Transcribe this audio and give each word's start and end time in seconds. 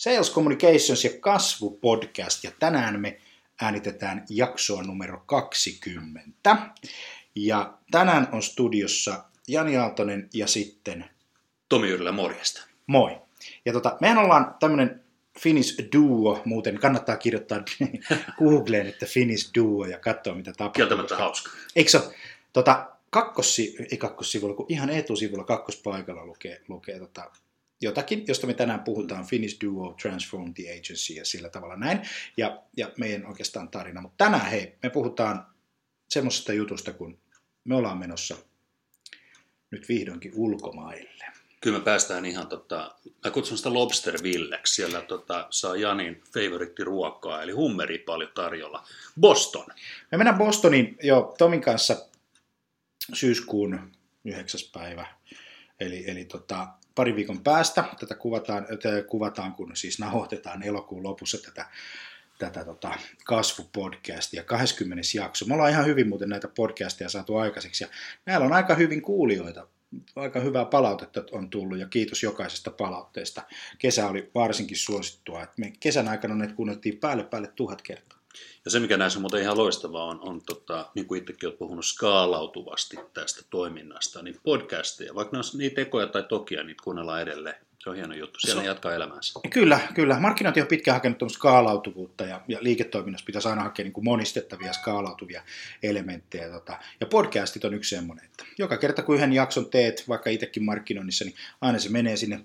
Sales 0.00 0.32
Communications 0.32 1.04
ja 1.04 1.10
kasvu 1.20 1.70
podcast 1.70 2.44
ja 2.44 2.50
tänään 2.58 3.00
me 3.00 3.20
äänitetään 3.60 4.24
jaksoa 4.30 4.82
numero 4.82 5.22
20. 5.26 6.56
Ja 7.34 7.74
tänään 7.90 8.28
on 8.32 8.42
studiossa 8.42 9.24
Jani 9.48 9.76
Aaltonen 9.76 10.28
ja 10.34 10.46
sitten 10.46 11.04
Tomi 11.68 11.88
Yrlä, 11.88 12.12
morjesta. 12.12 12.62
Moi. 12.86 13.18
Ja 13.64 13.72
tota, 13.72 13.96
mehän 14.00 14.18
ollaan 14.18 14.54
tämmönen 14.60 15.04
Finnish 15.40 15.78
Duo, 15.96 16.42
muuten 16.44 16.78
kannattaa 16.78 17.16
kirjoittaa 17.16 17.62
Googleen, 18.38 18.86
että 18.86 19.06
Finnish 19.06 19.50
Duo 19.58 19.86
ja 19.86 19.98
katsoa 19.98 20.34
mitä 20.34 20.52
tapahtuu. 20.52 20.72
Kieltämättä 20.72 21.16
hauska. 21.16 21.50
Eikö 21.76 21.90
se 21.90 22.00
tota, 22.52 22.90
kakkossi, 23.10 23.76
ei 23.90 23.98
kakkossivulla, 23.98 24.54
kun 24.54 24.66
ihan 24.68 24.90
etusivulla 24.90 25.44
kakkospaikalla 25.44 26.26
lukee, 26.26 26.62
lukee 26.68 26.98
tota, 26.98 27.30
jotakin, 27.80 28.24
josta 28.28 28.46
me 28.46 28.54
tänään 28.54 28.80
puhutaan, 28.80 29.26
Finnish 29.26 29.64
Duo 29.64 29.94
Transform 30.02 30.54
the 30.54 30.62
Agency 30.62 31.12
ja 31.12 31.24
sillä 31.24 31.48
tavalla 31.48 31.76
näin, 31.76 32.00
ja, 32.36 32.62
ja 32.76 32.92
meidän 32.98 33.26
oikeastaan 33.26 33.68
tarina. 33.68 34.00
Mutta 34.00 34.24
tänään 34.24 34.50
hei, 34.50 34.78
me 34.82 34.90
puhutaan 34.90 35.46
semmoisesta 36.08 36.52
jutusta, 36.52 36.92
kun 36.92 37.18
me 37.64 37.74
ollaan 37.74 37.98
menossa 37.98 38.36
nyt 39.70 39.88
vihdoinkin 39.88 40.32
ulkomaille. 40.34 41.24
Kyllä 41.60 41.78
me 41.78 41.84
päästään 41.84 42.24
ihan, 42.24 42.46
tota, 42.46 42.94
mä 43.24 43.30
kutsun 43.30 43.56
sitä 43.56 43.72
Lobstervilleksi, 43.72 44.74
siellä 44.74 45.02
tota, 45.02 45.46
saa 45.50 45.76
Janin 45.76 46.22
ruokaa, 46.84 47.42
eli 47.42 47.52
hummeri 47.52 47.98
paljon 47.98 48.30
tarjolla. 48.34 48.86
Boston. 49.20 49.66
Me 50.12 50.18
mennään 50.18 50.38
Bostoniin 50.38 50.96
jo 51.02 51.34
Tomin 51.38 51.60
kanssa 51.60 52.06
syyskuun 53.12 53.92
9. 54.24 54.60
päivä, 54.72 55.06
eli, 55.80 56.10
eli 56.10 56.24
tota, 56.24 56.68
pari 56.94 57.16
viikon 57.16 57.42
päästä. 57.42 57.84
Tätä 58.00 58.14
kuvataan, 58.14 58.66
tätä 58.66 59.02
kuvataan 59.02 59.52
kun 59.52 59.76
siis 59.76 59.98
nauhoitetaan 59.98 60.62
elokuun 60.62 61.02
lopussa 61.02 61.38
tätä, 61.38 61.66
tätä 62.38 62.64
tota, 62.64 62.94
kasvupodcastia, 63.24 64.44
20. 64.44 65.02
jakso. 65.14 65.44
Me 65.46 65.54
ollaan 65.54 65.70
ihan 65.70 65.86
hyvin 65.86 66.08
muuten 66.08 66.28
näitä 66.28 66.48
podcasteja 66.48 67.08
saatu 67.08 67.36
aikaiseksi, 67.36 67.84
ja 67.84 67.88
näillä 68.26 68.46
on 68.46 68.52
aika 68.52 68.74
hyvin 68.74 69.02
kuulijoita. 69.02 69.66
Aika 70.16 70.40
hyvää 70.40 70.64
palautetta 70.64 71.24
on 71.32 71.50
tullut 71.50 71.78
ja 71.78 71.86
kiitos 71.86 72.22
jokaisesta 72.22 72.70
palautteesta. 72.70 73.42
Kesä 73.78 74.08
oli 74.08 74.30
varsinkin 74.34 74.76
suosittua. 74.76 75.46
me 75.56 75.72
kesän 75.80 76.08
aikana 76.08 76.34
ne 76.34 76.52
kuunneltiin 76.56 76.98
päälle 76.98 77.24
päälle 77.24 77.52
tuhat 77.56 77.82
kertaa. 77.82 78.19
Ja 78.64 78.70
se, 78.70 78.80
mikä 78.80 78.96
näissä 78.96 79.18
on 79.18 79.22
muuten 79.22 79.42
ihan 79.42 79.58
loistavaa, 79.58 80.04
on, 80.04 80.20
on 80.20 80.42
tota, 80.42 80.90
niin 80.94 81.06
kuin 81.06 81.20
itsekin 81.20 81.46
olet 81.46 81.58
puhunut 81.58 81.84
skaalautuvasti 81.84 82.96
tästä 83.14 83.42
toiminnasta, 83.50 84.22
niin 84.22 84.36
podcasteja, 84.42 85.14
vaikka 85.14 85.36
ne 85.36 85.38
on 85.38 85.58
niin 85.58 85.74
tekoja 85.74 86.06
tai 86.06 86.22
tokia, 86.22 86.62
niitä 86.62 86.82
kuunnellaan 86.84 87.22
edelleen. 87.22 87.56
Se 87.84 87.90
on 87.90 87.96
hieno 87.96 88.14
juttu. 88.14 88.40
Siellä 88.40 88.62
se, 88.62 88.66
jatkaa 88.66 88.94
elämäänsä. 88.94 89.40
Kyllä, 89.50 89.80
kyllä. 89.94 90.20
Markkinointi 90.20 90.60
on 90.60 90.66
pitkään 90.66 90.94
hakenut 90.94 91.32
skaalautuvuutta 91.32 92.24
ja, 92.24 92.40
ja 92.48 92.58
liiketoiminnassa 92.60 93.24
pitäisi 93.24 93.48
aina 93.48 93.62
hakea 93.62 93.84
niin 93.84 93.92
kuin 93.92 94.04
monistettavia 94.04 94.72
skaalautuvia 94.72 95.42
elementtejä. 95.82 96.48
Tota. 96.48 96.76
Ja 97.00 97.06
podcastit 97.06 97.64
on 97.64 97.74
yksi 97.74 97.96
semmoinen, 97.96 98.24
että 98.24 98.44
joka 98.58 98.76
kerta 98.76 99.02
kun 99.02 99.16
yhden 99.16 99.32
jakson 99.32 99.70
teet, 99.70 100.04
vaikka 100.08 100.30
itsekin 100.30 100.64
markkinoinnissa, 100.64 101.24
niin 101.24 101.34
aina 101.60 101.78
se 101.78 101.88
menee 101.88 102.16
sinne 102.16 102.40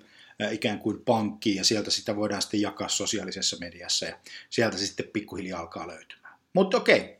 ikään 0.52 0.80
kuin 0.80 1.02
pankkiin 1.02 1.56
ja 1.56 1.64
sieltä 1.64 1.92
sitä 1.92 2.16
voidaan 2.16 2.42
sitten 2.42 2.62
jakaa 2.62 2.90
sosiaalisessa 2.90 3.58
mediassa 3.60 4.06
ja 4.06 4.20
sieltä 4.50 4.78
se 4.78 4.86
sitten 4.86 5.08
pikkuhiljaa 5.14 5.60
alkaa 5.60 5.88
löytymään. 5.88 6.25
Mutta 6.56 6.78
okei, 6.78 7.18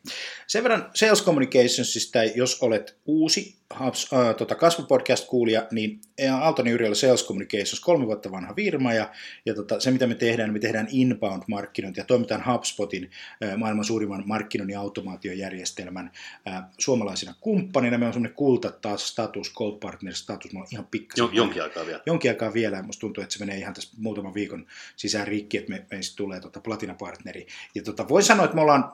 sen 0.48 0.64
verran 0.64 0.90
Sales 0.94 1.24
Communicationsista, 1.24 2.24
jos 2.24 2.62
olet 2.62 2.98
uusi 3.06 3.56
Hubs, 3.80 4.14
äh, 4.14 4.36
tota 4.36 4.56
kasvupodcast-kuulija, 4.56 5.68
niin 5.72 6.00
Aaltoni 6.42 6.72
Yrjöllä 6.72 6.96
Sales 6.96 7.28
Communications, 7.28 7.80
kolme 7.80 8.06
vuotta 8.06 8.32
vanha 8.32 8.54
firma, 8.54 8.94
ja, 8.94 9.12
ja 9.46 9.56
tota, 9.56 9.80
se 9.80 9.92
mitä 9.92 10.08
me 10.08 10.16
tehdään, 10.16 10.54
me 10.54 10.60
tehdään 10.60 10.88
inbound-markkinointia, 10.92 12.04
toimitaan 12.08 12.44
HubSpotin 12.46 13.12
äh, 13.44 13.58
maailman 13.58 13.86
suurimman 13.86 14.24
markkinoinnin 14.26 14.78
automaatiojärjestelmän 14.78 16.12
äh, 16.48 16.64
suomalaisina 16.78 17.34
kumppanina. 17.40 17.98
Me 17.98 18.06
on 18.06 18.14
semmoinen 18.14 18.36
kulta 18.36 18.72
taas 18.72 19.08
status, 19.08 19.54
Gold 19.54 19.80
Partner 19.80 20.14
status, 20.14 20.54
me 20.54 20.60
on 20.60 20.68
ihan 20.72 20.88
pikkasen. 20.92 21.24
Jon, 21.24 21.36
jonkin 21.36 21.64
aikaa 21.64 21.86
vielä. 21.86 22.02
Jonkin 22.06 22.32
aikaa 22.32 22.54
vielä, 22.54 22.78
ja 22.78 22.84
musta 22.84 23.02
tuntuu, 23.02 23.24
että 23.24 23.34
se 23.34 23.40
menee 23.46 23.58
ihan 23.58 23.74
tässä 23.74 23.98
muutaman 23.98 24.34
viikon 24.34 24.66
sisään 24.96 25.28
rikki, 25.28 25.58
että 25.58 25.70
me, 25.70 25.86
meistä 25.92 26.16
tulee 26.16 26.40
tota 26.40 26.60
Platina-partneri. 26.60 27.48
Ja 27.76 27.84
tota, 27.84 28.08
voin 28.08 28.24
sanoa, 28.24 28.46
että 28.46 28.56
me 28.56 28.62
ollaan 28.62 28.92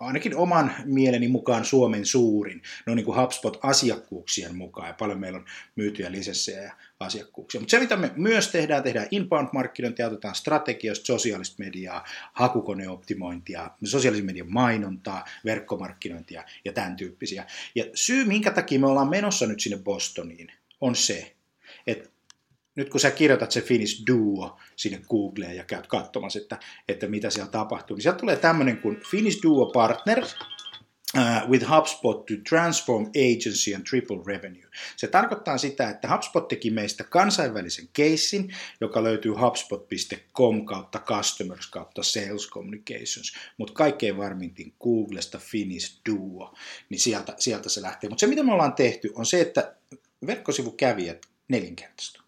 ainakin 0.00 0.36
oman 0.36 0.74
mieleni 0.84 1.28
mukaan 1.28 1.64
Suomen 1.64 2.06
suurin, 2.06 2.62
no 2.86 2.94
niin 2.94 3.04
kuin 3.04 3.20
HubSpot-asiakkuuksien 3.20 4.56
mukaan, 4.56 4.88
ja 4.88 4.94
paljon 4.94 5.20
meillä 5.20 5.38
on 5.38 5.44
myytyjä 5.76 6.12
lisenssejä 6.12 6.62
ja 6.62 6.72
asiakkuuksia. 7.00 7.60
Mutta 7.60 7.70
se, 7.70 7.80
mitä 7.80 7.96
me 7.96 8.10
myös 8.16 8.48
tehdään, 8.48 8.82
tehdään 8.82 9.06
inbound-markkinointia, 9.10 10.06
otetaan 10.06 10.34
strategioista, 10.34 11.06
sosiaalista 11.06 11.56
mediaa, 11.58 12.04
hakukoneoptimointia, 12.32 13.70
sosiaalisen 13.84 14.26
median 14.26 14.52
mainontaa, 14.52 15.24
verkkomarkkinointia 15.44 16.44
ja 16.64 16.72
tämän 16.72 16.96
tyyppisiä. 16.96 17.46
Ja 17.74 17.84
syy, 17.94 18.24
minkä 18.24 18.50
takia 18.50 18.80
me 18.80 18.86
ollaan 18.86 19.10
menossa 19.10 19.46
nyt 19.46 19.60
sinne 19.60 19.78
Bostoniin, 19.78 20.52
on 20.80 20.96
se, 20.96 21.34
että 21.86 22.08
nyt 22.76 22.88
kun 22.88 23.00
sä 23.00 23.10
kirjoitat 23.10 23.52
se 23.52 23.60
Finnish 23.60 24.02
Duo 24.06 24.58
sinne 24.76 25.00
Googleen 25.08 25.56
ja 25.56 25.64
käyt 25.64 25.86
katsomassa, 25.86 26.38
että, 26.38 26.58
että 26.88 27.06
mitä 27.06 27.30
siellä 27.30 27.50
tapahtuu, 27.50 27.96
niin 27.96 28.02
sieltä 28.02 28.18
tulee 28.18 28.36
tämmöinen 28.36 28.78
kuin 28.78 29.00
Finnish 29.10 29.42
Duo 29.42 29.66
Partner, 29.72 30.24
Uh, 31.16 31.50
with 31.50 31.66
HubSpot 31.68 32.26
to 32.26 32.34
transform 32.48 33.06
agency 33.06 33.74
and 33.74 33.84
triple 33.84 34.22
revenue. 34.26 34.66
Se 34.96 35.06
tarkoittaa 35.06 35.58
sitä, 35.58 35.90
että 35.90 36.08
HubSpot 36.08 36.48
teki 36.48 36.70
meistä 36.70 37.04
kansainvälisen 37.04 37.88
keissin, 37.92 38.54
joka 38.80 39.04
löytyy 39.04 39.32
hubspot.com 39.32 40.64
kautta 40.64 40.98
customers 40.98 41.66
kautta 41.66 42.02
sales 42.02 42.50
communications, 42.50 43.32
mutta 43.56 43.74
kaikkein 43.74 44.16
varmintin 44.16 44.74
Googlesta 44.80 45.38
Finnish 45.38 46.00
Duo, 46.10 46.54
niin 46.88 47.00
sieltä, 47.00 47.34
sieltä 47.38 47.68
se 47.68 47.82
lähtee. 47.82 48.10
Mutta 48.10 48.20
se, 48.20 48.26
mitä 48.26 48.42
me 48.42 48.52
ollaan 48.52 48.74
tehty, 48.74 49.10
on 49.14 49.26
se, 49.26 49.40
että 49.40 49.74
verkkosivukävijät 50.26 51.26
nelinkertaistuu 51.48 52.19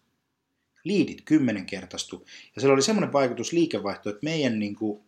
liidit 0.83 1.21
kymmenenkertaistu. 1.25 2.25
Ja 2.55 2.61
sillä 2.61 2.73
oli 2.73 2.81
semmoinen 2.81 3.13
vaikutus 3.13 3.51
liikevaihto, 3.53 4.09
että 4.09 4.23
meidän 4.23 4.59
niin 4.59 4.75
kuin, 4.75 5.03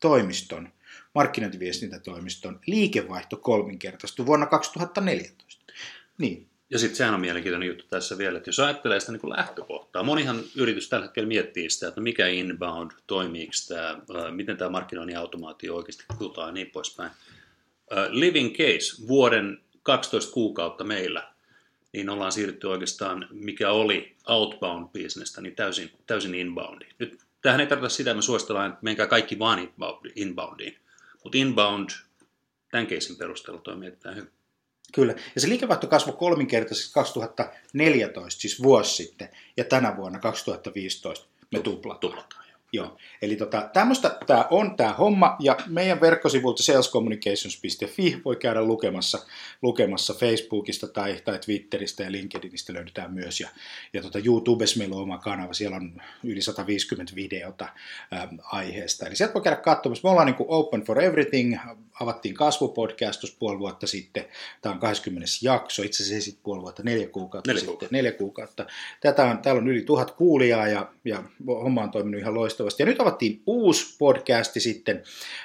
toimiston, 0.00 0.68
markkinointiviestintätoimiston 1.14 2.60
liikevaihto 2.66 3.36
kolminkertaistui 3.36 4.26
vuonna 4.26 4.46
2014. 4.46 5.72
Niin. 6.18 6.48
Ja 6.70 6.78
sitten 6.78 6.96
sehän 6.96 7.14
on 7.14 7.20
mielenkiintoinen 7.20 7.66
juttu 7.66 7.84
tässä 7.90 8.18
vielä, 8.18 8.38
että 8.38 8.48
jos 8.48 8.58
ajattelee 8.58 9.00
sitä 9.00 9.12
niin 9.12 9.30
lähtökohtaa, 9.30 10.02
monihan 10.02 10.42
yritys 10.56 10.88
tällä 10.88 11.06
hetkellä 11.06 11.28
miettii 11.28 11.70
sitä, 11.70 11.88
että 11.88 12.00
mikä 12.00 12.26
inbound, 12.26 12.90
toimiiko 13.06 13.52
tämä, 13.68 14.30
miten 14.30 14.56
tämä 14.56 14.70
markkinoinnin 14.70 15.18
automaatio 15.18 15.76
oikeasti 15.76 16.04
kultaa 16.18 16.46
ja 16.46 16.52
niin 16.52 16.70
poispäin. 16.70 17.10
Living 18.08 18.56
case, 18.56 19.06
vuoden 19.08 19.60
12 19.82 20.32
kuukautta 20.32 20.84
meillä 20.84 21.32
niin 21.96 22.10
ollaan 22.10 22.32
siirrytty 22.32 22.66
oikeastaan, 22.66 23.28
mikä 23.30 23.70
oli 23.70 24.16
outbound 24.28 24.88
businessta, 24.88 25.40
niin 25.40 25.54
täysin, 25.54 25.90
täysin 26.06 26.34
inboundiin. 26.34 26.94
Nyt 26.98 27.18
tähän 27.42 27.60
ei 27.60 27.66
tarkoita 27.66 27.94
sitä, 27.94 28.10
että 28.10 28.16
me 28.16 28.22
suositellaan, 28.22 28.66
että 28.66 28.78
menkää 28.82 29.06
kaikki 29.06 29.38
vaan 29.38 29.68
inboundiin, 30.14 30.76
mutta 31.24 31.38
inbound 31.38 31.90
tämän 32.70 32.86
keisin 32.86 33.16
perusteella 33.16 33.60
toimii 33.60 33.86
erittäin 33.86 34.16
hyvin. 34.16 34.30
Kyllä, 34.94 35.14
ja 35.34 35.40
se 35.40 35.48
liikevaihto 35.48 35.86
kasvoi 35.86 36.14
kolminkertaisesti 36.18 36.92
2014, 36.94 38.40
siis 38.40 38.62
vuosi 38.62 38.94
sitten, 38.94 39.28
ja 39.56 39.64
tänä 39.64 39.96
vuonna 39.96 40.18
2015 40.18 41.26
me 41.52 41.60
tuplataan. 41.60 42.00
tuplataan. 42.00 42.45
Joo, 42.76 42.96
eli 43.22 43.36
tota, 43.36 43.70
tämmöistä 43.72 44.16
tämä 44.26 44.46
on 44.50 44.76
tämä 44.76 44.92
homma, 44.92 45.36
ja 45.40 45.56
meidän 45.66 46.00
verkkosivulta 46.00 46.62
salescommunications.fi 46.62 48.20
voi 48.24 48.36
käydä 48.36 48.62
lukemassa, 48.62 49.18
lukemassa 49.62 50.14
Facebookista 50.14 50.88
tai, 50.88 51.20
tai 51.24 51.38
Twitteristä 51.38 52.02
ja 52.02 52.12
LinkedInistä 52.12 52.72
löydetään 52.72 53.14
myös, 53.14 53.40
ja, 53.40 53.48
ja 53.92 54.02
tota, 54.02 54.18
YouTubessa 54.24 54.78
meillä 54.78 54.96
on 54.96 55.02
oma 55.02 55.18
kanava, 55.18 55.52
siellä 55.52 55.76
on 55.76 56.02
yli 56.24 56.42
150 56.42 57.14
videota 57.14 57.68
äm, 58.22 58.38
aiheesta, 58.42 59.06
eli 59.06 59.16
sieltä 59.16 59.34
voi 59.34 59.42
käydä 59.42 59.56
katsomassa, 59.56 60.08
me 60.08 60.10
ollaan 60.10 60.26
niin 60.26 60.36
kuin 60.36 60.50
open 60.50 60.82
for 60.82 61.00
everything, 61.00 61.56
avattiin 62.00 62.34
kasvupodcast 62.34 63.20
tuossa 63.20 63.36
puoli 63.38 63.58
vuotta 63.58 63.86
sitten, 63.86 64.24
tämä 64.62 64.72
on 64.72 64.80
20. 64.80 65.30
jakso, 65.42 65.82
itse 65.82 66.02
asiassa 66.02 66.24
sitten 66.24 66.42
puoli 66.44 66.62
vuotta, 66.62 66.82
neljä 66.82 67.08
kuukautta 67.08 67.50
neljä 67.50 67.60
sitten, 67.60 67.72
kuukautta. 67.72 67.96
neljä 67.96 68.12
kuukautta. 68.12 68.66
Tätä 69.00 69.24
on, 69.24 69.38
täällä 69.38 69.60
on 69.60 69.68
yli 69.68 69.82
tuhat 69.82 70.10
kuulijaa, 70.10 70.68
ja, 70.68 70.92
ja 71.04 71.22
homma 71.48 71.82
on 71.82 71.90
toiminut 71.90 72.20
ihan 72.20 72.34
loistavasti 72.34 72.65
loistavasti. 72.66 72.82
Ja 72.82 72.86
nyt 72.86 73.00
avattiin 73.00 73.42
uusi 73.46 73.96
podcasti 73.98 74.60
sitten, 74.60 75.02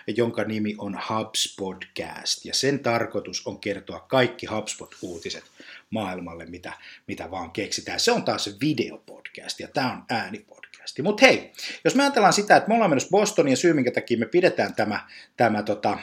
jonka 0.07 0.43
nimi 0.43 0.75
on 0.77 0.99
HubSpotcast. 1.09 2.45
Ja 2.45 2.53
sen 2.53 2.79
tarkoitus 2.79 3.47
on 3.47 3.59
kertoa 3.59 3.99
kaikki 3.99 4.45
HubSpot-uutiset 4.45 5.43
maailmalle, 5.89 6.45
mitä, 6.45 6.73
mitä 7.07 7.31
vaan 7.31 7.51
keksitään. 7.51 7.99
Se 7.99 8.11
on 8.11 8.23
taas 8.23 8.49
videopodcast 8.61 9.59
ja 9.59 9.67
tämä 9.67 9.91
on 9.91 10.03
äänipodcast. 10.09 10.99
Mutta 11.03 11.25
hei, 11.25 11.51
jos 11.83 11.95
me 11.95 12.03
ajatellaan 12.03 12.33
sitä, 12.33 12.55
että 12.55 12.69
me 12.69 12.73
ollaan 12.73 12.91
menossa 12.91 13.09
Bostoniin 13.09 13.51
ja 13.51 13.57
syy, 13.57 13.73
minkä 13.73 13.91
takia 13.91 14.17
me 14.17 14.25
pidetään 14.25 14.75
tämä, 14.75 15.07
tämä 15.37 15.63
tota, 15.63 15.97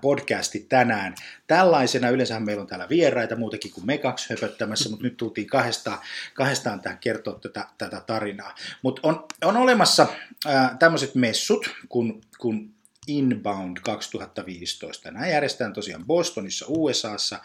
podcasti 0.00 0.60
tänään. 0.60 1.14
Tällaisena 1.46 2.10
yleensä 2.10 2.40
meillä 2.40 2.60
on 2.60 2.66
täällä 2.66 2.88
vieraita 2.88 3.36
muutenkin 3.36 3.70
kuin 3.70 3.86
me 3.86 3.98
kaksi 3.98 4.30
höpöttämässä, 4.30 4.88
mutta 4.88 5.04
nyt 5.04 5.16
tultiin 5.16 5.46
kahdestaan, 5.46 5.98
kahdestaan 6.34 6.80
tähän 6.80 6.98
kertoa 6.98 7.38
tätä, 7.38 7.66
tätä 7.78 8.02
tarinaa. 8.06 8.54
Mutta 8.82 9.00
on, 9.04 9.26
on 9.44 9.56
olemassa 9.56 10.06
ää, 10.46 10.76
tämmöiset 10.78 11.14
messut, 11.14 11.70
kun, 11.88 12.20
kun 12.38 12.74
Inbound 13.06 13.76
2015. 13.82 15.10
Nämä 15.10 15.26
järjestetään 15.26 15.72
tosiaan 15.72 16.04
Bostonissa 16.04 16.66
USAssa 16.68 17.40
8-11. 17.40 17.42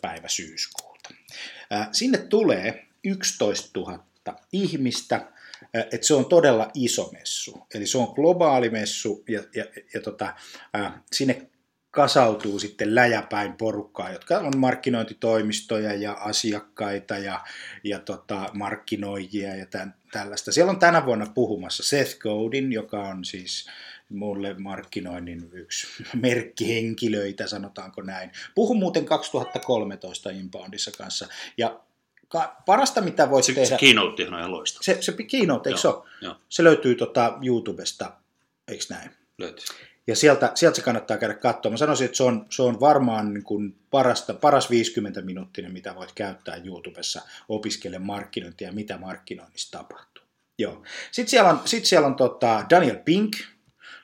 päivä 0.00 0.28
syyskuuta. 0.28 1.14
Ää, 1.70 1.88
sinne 1.92 2.18
tulee 2.18 2.86
11 3.04 3.80
000 3.80 4.04
ihmistä, 4.52 5.26
että 5.74 6.06
se 6.06 6.14
on 6.14 6.26
todella 6.26 6.70
iso 6.74 7.10
messu. 7.12 7.66
Eli 7.74 7.86
se 7.86 7.98
on 7.98 8.12
globaali 8.14 8.70
messu 8.70 9.24
ja, 9.28 9.42
ja, 9.54 9.64
ja 9.94 10.00
tota, 10.00 10.34
sinne 11.12 11.46
kasautuu 11.96 12.58
sitten 12.58 12.94
läjäpäin 12.94 13.52
porukkaa, 13.52 14.12
jotka 14.12 14.38
on 14.38 14.52
markkinointitoimistoja 14.56 15.94
ja 15.94 16.12
asiakkaita 16.12 17.18
ja, 17.18 17.44
ja 17.84 17.98
tota, 17.98 18.50
markkinoijia 18.52 19.56
ja 19.56 19.66
tämän, 19.66 19.94
tällaista. 20.12 20.52
Siellä 20.52 20.70
on 20.70 20.78
tänä 20.78 21.06
vuonna 21.06 21.26
puhumassa 21.34 21.82
Seth 21.82 22.18
Godin, 22.18 22.72
joka 22.72 23.02
on 23.02 23.24
siis 23.24 23.68
mulle 24.08 24.54
markkinoinnin 24.58 25.50
yksi 25.52 25.86
merkkihenkilöitä, 26.22 27.46
sanotaanko 27.46 28.02
näin. 28.02 28.30
Puhun 28.54 28.78
muuten 28.78 29.04
2013 29.04 30.30
Inboundissa 30.30 30.90
kanssa. 30.98 31.28
Ja 31.58 31.80
ka- 32.28 32.56
parasta, 32.66 33.00
mitä 33.00 33.30
voit 33.30 33.44
Se, 33.44 33.52
tehdä... 33.52 33.68
se 33.68 33.76
keynote 33.76 34.28
on 34.28 34.38
ihan 34.38 34.50
loistava. 34.50 34.82
Se, 34.82 34.96
se 35.00 35.12
keynote, 35.12 35.70
eikö 35.70 35.80
se 35.80 35.88
ole? 35.88 36.04
Se 36.48 36.64
löytyy 36.64 36.94
tota 36.94 37.38
YouTubesta, 37.42 38.12
eikö 38.68 38.84
näin? 38.90 39.10
Löytyy. 39.38 39.66
Ja 40.06 40.16
sieltä, 40.16 40.52
sieltä 40.54 40.76
se 40.76 40.82
kannattaa 40.82 41.16
käydä 41.16 41.34
katsomaan. 41.34 41.72
Mä 41.72 41.76
sanoisin, 41.76 42.04
että 42.04 42.16
se 42.16 42.22
on, 42.22 42.46
se 42.50 42.62
on 42.62 42.80
varmaan 42.80 43.34
niin 43.34 43.44
kuin 43.44 43.76
parasta, 43.90 44.34
paras 44.34 44.70
50 44.70 45.22
minuuttinen, 45.22 45.72
mitä 45.72 45.94
voit 45.94 46.12
käyttää 46.12 46.56
YouTubessa 46.64 47.22
opiskele 47.48 47.98
markkinointia 47.98 48.68
ja 48.68 48.72
mitä 48.72 48.98
markkinoinnissa 48.98 49.78
tapahtuu. 49.78 50.24
Joo. 50.58 50.82
Sitten 51.10 51.30
siellä 51.30 51.50
on, 51.50 51.60
sit 51.64 51.84
siellä 51.84 52.06
on 52.06 52.16
tota 52.16 52.64
Daniel 52.70 52.98
Pink, 53.04 53.32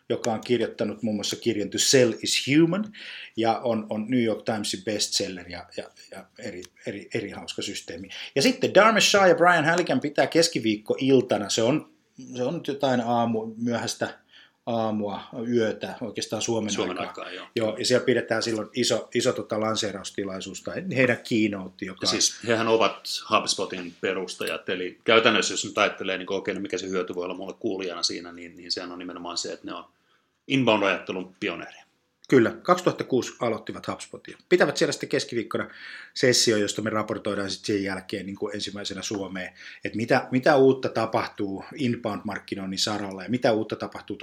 joka 0.08 0.32
on 0.32 0.40
kirjoittanut 0.40 1.02
muun 1.02 1.16
muassa 1.16 1.36
kirjan 1.36 1.70
To 1.70 1.78
Sell 1.78 2.12
is 2.22 2.46
Human, 2.46 2.92
ja 3.36 3.58
on, 3.58 3.86
on 3.90 4.06
New 4.08 4.22
York 4.22 4.44
Timesin 4.44 4.84
bestseller 4.84 5.48
ja, 5.48 5.66
ja, 5.76 5.84
ja 6.10 6.24
eri, 6.38 6.62
eri, 6.86 7.08
eri 7.14 7.30
hauska 7.30 7.62
systeemi. 7.62 8.08
Ja 8.34 8.42
sitten 8.42 8.74
Dharmesh 8.74 9.08
Shah 9.08 9.28
ja 9.28 9.34
Brian 9.34 9.64
Halligan 9.64 10.00
pitää 10.00 10.26
keskiviikko-iltana, 10.26 11.48
se 11.48 11.62
on, 11.62 11.92
se 12.36 12.42
on 12.42 12.54
nyt 12.54 12.66
jotain 12.66 13.00
aamu, 13.00 13.54
myöhäistä 13.56 14.18
aamua, 14.66 15.20
yötä, 15.48 15.94
oikeastaan 16.00 16.42
Suomen, 16.42 16.72
Suomen 16.72 16.98
aikaa. 17.00 17.24
aikaa, 17.24 17.30
joo. 17.30 17.46
Joo, 17.56 17.76
ja 17.78 17.86
siellä 17.86 18.04
pidetään 18.04 18.42
silloin 18.42 18.68
iso, 18.74 19.08
iso 19.14 19.32
tota 19.32 19.60
lanseeraustilaisuus 19.60 20.62
tai 20.62 20.84
heidän 20.96 21.18
keynote, 21.28 21.84
joka 21.84 21.98
Ja 22.02 22.08
siis 22.08 22.40
hehän 22.46 22.68
ovat 22.68 23.08
HubSpotin 23.30 23.94
perustajat, 24.00 24.68
eli 24.68 24.98
käytännössä 25.04 25.52
jos 25.54 25.64
nyt 25.64 25.78
ajattelee, 25.78 26.18
niin 26.18 26.32
okei, 26.32 26.54
no 26.54 26.60
mikä 26.60 26.78
se 26.78 26.88
hyöty 26.88 27.14
voi 27.14 27.24
olla 27.24 27.34
mulle 27.34 27.54
kuulijana 27.58 28.02
siinä, 28.02 28.32
niin, 28.32 28.56
niin 28.56 28.72
sehän 28.72 28.92
on 28.92 28.98
nimenomaan 28.98 29.38
se, 29.38 29.52
että 29.52 29.66
ne 29.66 29.74
on 29.74 29.84
inbound-ajattelun 30.48 31.34
pioneereja. 31.40 31.84
Kyllä, 32.28 32.50
2006 32.50 33.34
aloittivat 33.40 33.88
HubSpotia. 33.88 34.38
Pitävät 34.48 34.76
siellä 34.76 34.92
sitten 34.92 35.08
keskiviikkona 35.08 35.70
sessio, 36.14 36.56
josta 36.56 36.82
me 36.82 36.90
raportoidaan 36.90 37.50
sitten 37.50 37.74
sen 37.76 37.84
jälkeen 37.84 38.26
niin 38.26 38.36
kuin 38.36 38.54
ensimmäisenä 38.54 39.02
Suomeen, 39.02 39.52
että 39.84 39.96
mitä, 39.96 40.28
mitä 40.30 40.56
uutta 40.56 40.88
tapahtuu 40.88 41.64
inbound-markkinoinnin 41.74 42.78
saralla 42.78 43.22
ja 43.22 43.30
mitä 43.30 43.52
uutta 43.52 43.76
tapahtuu 43.76 44.18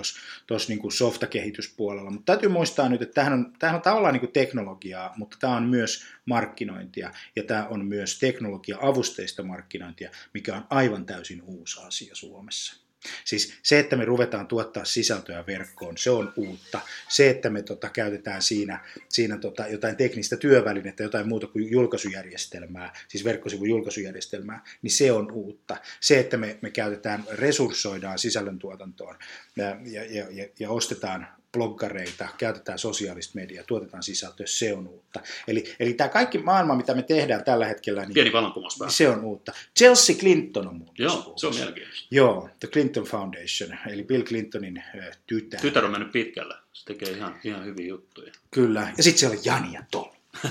tuossa 0.48 0.74
niin 0.74 0.92
softakehityspuolella. 0.92 2.12
Mutta 2.12 2.34
täytyy 2.34 2.50
muistaa 2.50 2.90
nyt, 2.90 3.02
että 3.02 3.14
tämähän 3.14 3.34
on, 3.34 3.54
tämähän 3.60 3.76
on 3.76 3.82
tavallaan 3.82 4.14
niin 4.14 4.20
kuin 4.20 4.34
teknologiaa, 4.34 5.14
mutta 5.18 5.38
tämä 5.40 5.56
on 5.56 5.64
myös 5.64 6.06
markkinointia 6.26 7.12
ja 7.36 7.44
tämä 7.44 7.68
on 7.68 7.86
myös 7.86 8.20
teknologia-avusteista 8.20 9.44
markkinointia, 9.44 10.12
mikä 10.34 10.56
on 10.56 10.66
aivan 10.70 11.06
täysin 11.06 11.42
uusi 11.42 11.82
asia 11.82 12.16
Suomessa. 12.16 12.89
Siis 13.26 13.54
se, 13.64 13.80
että 13.80 13.96
me 13.96 14.06
ruvetaan 14.06 14.48
tuottaa 14.48 14.86
sisältöä 14.86 15.44
verkkoon, 15.48 15.98
se 15.98 16.10
on 16.10 16.34
uutta. 16.36 16.82
Se, 17.10 17.30
että 17.30 17.50
me 17.50 17.62
tota, 17.62 17.90
käytetään 17.90 18.42
siinä, 18.42 18.86
siinä 19.10 19.38
tota, 19.38 19.68
jotain 19.68 19.96
teknistä 19.96 20.38
työvälinettä, 20.38 21.04
jotain 21.04 21.28
muuta 21.28 21.48
kuin 21.48 21.72
julkaisujärjestelmää, 21.72 22.94
siis 23.08 23.24
verkkosivun 23.24 23.70
julkaisujärjestelmää, 23.70 24.64
niin 24.82 24.92
se 24.92 25.12
on 25.12 25.32
uutta. 25.32 25.78
Se, 26.00 26.20
että 26.20 26.38
me, 26.38 26.58
me 26.62 26.70
käytetään, 26.70 27.24
resurssoidaan 27.32 28.20
sisällöntuotantoon 28.20 29.16
ja, 29.56 29.78
ja, 29.86 30.26
ja, 30.30 30.48
ja 30.60 30.70
ostetaan 30.70 31.28
bloggareita, 31.52 32.28
käytetään 32.38 32.80
sosiaalista 32.80 33.32
mediaa, 33.36 33.64
tuotetaan 33.64 34.04
sisältöä, 34.04 34.46
se 34.48 34.74
on 34.74 34.88
uutta. 34.88 35.20
Eli, 35.48 35.76
eli 35.80 35.94
tämä 35.94 36.08
kaikki 36.08 36.38
maailma, 36.38 36.76
mitä 36.76 36.94
me 36.94 37.02
tehdään 37.04 37.44
tällä 37.44 37.66
hetkellä, 37.66 38.02
niin 38.02 38.14
Pieni 38.14 38.34
vallankumous 38.34 38.78
se 38.88 39.10
on 39.10 39.24
uutta. 39.24 39.52
Chelsea 39.78 40.16
Clinton 40.16 40.68
on 40.68 40.76
muuten 40.76 41.04
Joo, 41.04 41.34
se 41.36 41.48
on 41.48 41.56
mielenkiintoista. 41.56 42.08
Joo, 42.12 42.50
The 42.60 42.68
Clinton 42.68 43.04
Foundation, 43.04 43.78
eli 43.90 44.04
Bill 44.04 44.24
Clintonin 44.24 44.84
tytär. 45.28 45.62
Tytär 45.62 45.86
on 45.86 45.92
mennyt 45.92 46.12
pitkälle. 46.12 46.56
Se 46.74 46.86
tekee 46.86 47.10
ihan, 47.12 47.36
ihan 47.44 47.66
hyviä 47.66 47.88
juttuja. 47.88 48.32
Kyllä, 48.52 48.94
ja 48.98 49.04
sitten 49.04 49.20
siellä 49.20 49.36
on 49.38 49.42
Jani 49.46 49.74
ja 49.74 49.84
Tom. 49.92 50.10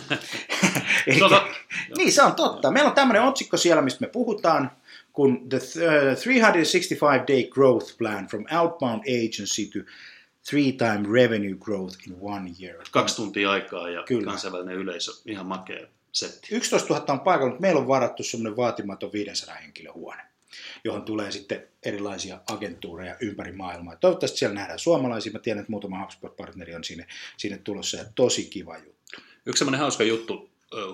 Elikkä- 1.07 1.19
Se 1.19 1.25
on 1.25 1.31
totta. 1.31 1.55
niin, 1.97 2.13
se 2.13 2.23
on 2.23 2.35
totta. 2.35 2.71
Meillä 2.71 2.89
on 2.89 2.95
tämmöinen 2.95 3.23
otsikko 3.23 3.57
siellä, 3.57 3.83
mistä 3.83 4.01
me 4.01 4.07
puhutaan, 4.07 4.71
kun 5.13 5.49
The 5.49 5.59
th- 5.59 6.13
uh, 6.13 6.23
365 6.25 7.25
Day 7.29 7.43
Growth 7.51 7.97
Plan 7.99 8.27
from 8.27 8.45
Outbound 8.61 9.01
Agency 9.01 9.67
to 9.67 9.79
Three-Time 10.51 11.09
Revenue 11.13 11.55
Growth 11.61 11.97
in 12.09 12.17
One 12.21 12.51
Year. 12.61 12.85
Kaksi 12.91 13.17
tuntia 13.17 13.51
aikaa 13.51 13.91
ja 13.91 14.03
Kyllä. 14.03 14.25
kansainvälinen 14.25 14.77
yleisö. 14.77 15.13
Ihan 15.27 15.47
makea 15.47 15.87
setti. 16.13 16.49
11 16.55 16.95
000 16.95 17.05
on 17.09 17.21
paikalla, 17.21 17.51
mutta 17.51 17.63
meillä 17.63 17.81
on 17.81 17.89
varattu 17.89 18.23
semmoinen 18.23 18.57
vaatimaton 18.57 19.13
500 19.13 19.55
henkilöhuone, 19.55 20.23
johon 20.85 21.03
tulee 21.03 21.33
sitten 21.33 21.69
erilaisia 21.83 22.41
agentuureja 22.51 23.17
ympäri 23.21 23.53
maailmaa. 23.53 23.97
Toivottavasti 23.97 24.39
siellä 24.39 24.55
nähdään 24.55 24.79
suomalaisia. 24.79 25.33
Mä 25.33 25.39
tiedän, 25.39 25.61
että 25.61 25.73
muutama 25.73 26.03
HubSpot-partneri 26.05 26.75
on 26.75 26.85
sinne, 26.85 27.07
sinne 27.37 27.59
tulossa 27.59 27.97
ja 27.97 28.05
tosi 28.15 28.45
kiva 28.45 28.79
juttu. 28.79 29.21
Yksi 29.47 29.59
semmoinen 29.59 29.81
hauska 29.81 30.05
juttu 30.05 30.51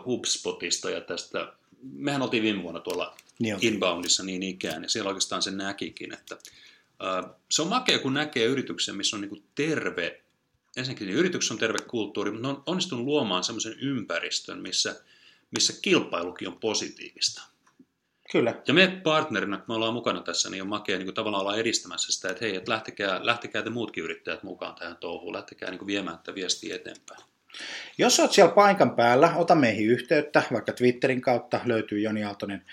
HubSpotista 0.06 0.91
ja 0.91 1.01
tästä, 1.01 1.53
mehän 1.83 2.23
oltiin 2.23 2.43
viime 2.43 2.62
vuonna 2.62 2.81
tuolla 2.81 3.17
Niin. 3.39 3.56
Inboundissa 3.61 4.23
niin 4.23 4.43
ikään, 4.43 4.83
ja 4.83 4.89
siellä 4.89 5.09
oikeastaan 5.09 5.43
se 5.43 5.51
näkikin, 5.51 6.12
että 6.12 6.37
se 7.51 7.62
on 7.62 7.69
makea, 7.69 7.99
kun 7.99 8.15
näkee 8.15 8.45
yrityksen, 8.45 8.97
missä 8.97 9.17
on 9.17 9.21
niin 9.21 9.45
terve, 9.55 10.23
ensinnäkin 10.77 11.06
niin 11.06 11.19
yrityksessä 11.19 11.55
on 11.55 11.61
terve 11.61 11.79
kulttuuri, 11.79 12.31
mutta 12.31 12.49
ne 12.49 12.55
on 12.55 12.62
onnistunut 12.67 13.05
luomaan 13.05 13.45
semmoisen 13.45 13.79
ympäristön, 13.81 14.62
missä, 14.62 15.01
missä 15.51 15.73
kilpailukin 15.83 16.49
on 16.49 16.61
positiivista. 16.61 17.43
Kyllä. 18.33 18.55
Ja 18.69 18.75
me 18.75 19.01
partnerina, 19.03 19.56
kun 19.56 19.65
me 19.69 19.75
ollaan 19.75 19.95
mukana 19.95 20.21
tässä, 20.21 20.51
niin 20.51 20.62
on 20.62 20.69
makea 20.69 20.99
niin 20.99 21.06
kuin 21.06 21.15
tavallaan 21.15 21.41
olla 21.41 21.56
edistämässä 21.56 22.13
sitä, 22.13 22.29
että 22.29 22.44
hei, 22.44 22.56
että 22.56 22.70
lähtekää, 22.70 23.27
lähtekää 23.27 23.63
te 23.63 23.70
muutkin 23.70 24.05
yrittäjät 24.05 24.43
mukaan 24.43 24.75
tähän 24.75 24.96
touhuun, 24.96 25.34
lähtekää 25.34 25.70
niin 25.70 25.79
kuin 25.79 25.87
viemään 25.87 26.19
tätä 26.19 26.34
viestiä 26.34 26.77
eteenpäin. 26.77 27.20
Jos 27.99 28.20
olet 28.20 28.32
siellä 28.32 28.55
paikan 28.55 28.96
päällä, 28.96 29.37
ota 29.37 29.55
meihin 29.55 29.89
yhteyttä, 29.89 30.43
vaikka 30.53 30.73
Twitterin 30.73 31.20
kautta 31.20 31.61
löytyy 31.65 32.01
Joni 32.01 32.25
Aaltonen 32.25 32.65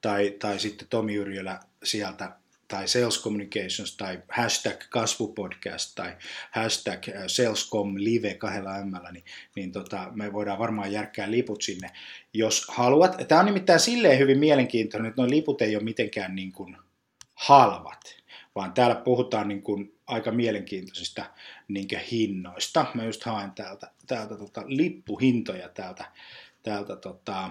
tai, 0.00 0.30
tai 0.38 0.58
sitten 0.58 0.88
Tomi 0.88 1.14
Yrjölä 1.14 1.60
sieltä, 1.82 2.36
tai 2.70 2.88
Sales 2.88 3.22
Communications, 3.22 3.96
tai 3.96 4.22
hashtag 4.28 4.82
kasvupodcast, 4.90 5.94
tai 5.94 6.16
hashtag 6.50 7.08
äh, 7.08 7.22
salescom 7.26 7.94
live 7.96 8.34
kahdella 8.34 8.84
m 8.84 8.92
niin, 9.12 9.24
niin 9.56 9.72
tota, 9.72 10.08
me 10.14 10.32
voidaan 10.32 10.58
varmaan 10.58 10.92
järkkää 10.92 11.30
liput 11.30 11.62
sinne, 11.62 11.90
jos 12.34 12.66
haluat. 12.68 13.16
Tämä 13.28 13.40
on 13.40 13.46
nimittäin 13.46 13.80
silleen 13.80 14.18
hyvin 14.18 14.38
mielenkiintoinen, 14.38 15.08
että 15.08 15.22
nuo 15.22 15.30
liput 15.30 15.62
ei 15.62 15.76
ole 15.76 15.84
mitenkään 15.84 16.34
niin 16.34 16.52
kuin 16.52 16.76
halvat, 17.34 18.16
vaan 18.54 18.72
täällä 18.72 18.94
puhutaan 18.94 19.48
niin 19.48 19.62
kuin 19.62 19.94
aika 20.06 20.30
mielenkiintoisista 20.30 21.24
niin 21.68 21.88
hinnoista. 22.10 22.86
Mä 22.94 23.04
just 23.04 23.24
haen 23.24 23.52
täältä, 23.52 23.90
täältä 24.06 24.36
tota, 24.36 24.62
lippuhintoja 24.66 25.68
täältä, 25.68 26.04
täältä 26.62 26.96
tota, 26.96 27.50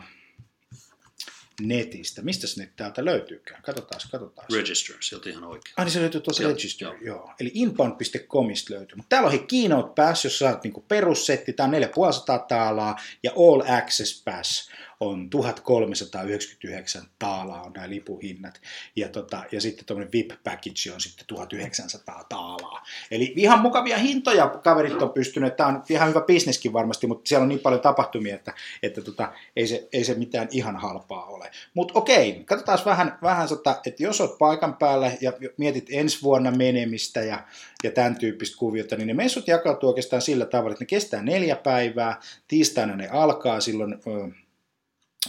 netistä. 1.59 2.21
Mistä 2.21 2.47
se 2.47 2.61
nyt 2.61 2.75
täältä 2.75 3.05
löytyykään? 3.05 3.61
Katsotaan, 3.61 4.01
katsotaan. 4.11 4.47
Register, 4.53 4.95
sieltä 4.99 5.29
ihan 5.29 5.43
oikein. 5.43 5.73
Ah, 5.77 5.85
niin 5.85 5.93
se 5.93 5.99
löytyy 5.99 6.21
Joo, 6.39 6.49
Register, 6.49 6.87
joo. 6.87 6.97
joo. 7.01 7.33
Eli 7.39 7.51
inbound.comista 7.53 8.73
löytyy. 8.73 8.95
Mutta 8.95 9.09
täällä 9.09 9.25
on 9.25 9.31
he 9.31 9.37
Keynote 9.37 9.93
Pass, 9.95 10.23
jos 10.23 10.39
saat 10.39 10.63
niinku 10.63 10.81
perussetti, 10.81 11.53
tämä 11.53 11.65
on 11.65 11.71
4500 11.71 12.39
taalaa, 12.39 12.95
ja 13.23 13.31
All 13.31 13.61
Access 13.77 14.23
Pass 14.23 14.69
on 14.99 15.29
1399 15.29 17.03
taalaa 17.19 17.61
on 17.61 17.73
nämä 17.73 17.89
lipuhinnat. 17.89 18.61
Ja, 18.95 19.09
tota, 19.09 19.43
ja 19.51 19.61
sitten 19.61 19.85
tuommoinen 19.85 20.11
VIP 20.11 20.31
Package 20.43 20.91
on 20.93 21.01
sitten 21.01 21.25
1900 21.27 22.23
taalaa. 22.29 22.85
Eli 23.11 23.33
ihan 23.35 23.59
mukavia 23.59 23.97
hintoja 23.97 24.47
kaverit 24.47 25.01
on 25.01 25.13
pystynyt. 25.13 25.55
Tämä 25.55 25.69
on 25.69 25.83
ihan 25.89 26.09
hyvä 26.09 26.21
bisneskin 26.21 26.73
varmasti, 26.73 27.07
mutta 27.07 27.29
siellä 27.29 27.43
on 27.43 27.49
niin 27.49 27.59
paljon 27.59 27.81
tapahtumia, 27.81 28.35
että, 28.35 28.53
että 28.83 29.01
tota, 29.01 29.33
ei, 29.55 29.67
se, 29.67 29.87
ei 29.93 30.03
se 30.03 30.13
mitään 30.13 30.47
ihan 30.51 30.75
halpaa 30.75 31.25
ole. 31.25 31.51
Mutta 31.73 31.93
okei, 31.95 32.43
katsotaan 32.45 32.79
vähän, 32.85 33.17
vähän 33.21 33.47
sota, 33.47 33.81
että 33.85 34.03
jos 34.03 34.21
olet 34.21 34.37
paikan 34.37 34.73
päällä 34.73 35.11
ja 35.21 35.33
mietit 35.57 35.87
ensi 35.91 36.21
vuonna 36.21 36.51
menemistä 36.51 37.21
ja, 37.21 37.43
ja 37.83 37.91
tämän 37.91 38.15
tyyppistä 38.15 38.57
kuviota, 38.57 38.95
niin 38.95 39.07
ne 39.07 39.13
messut 39.13 39.47
jakautuu 39.47 39.89
oikeastaan 39.89 40.21
sillä 40.21 40.45
tavalla, 40.45 40.71
että 40.71 40.83
ne 40.83 40.87
kestää 40.87 41.23
neljä 41.23 41.55
päivää. 41.55 42.21
Tiistaina 42.47 42.95
ne 42.95 43.07
alkaa 43.07 43.59
silloin... 43.59 43.93
Ö, 43.93 44.48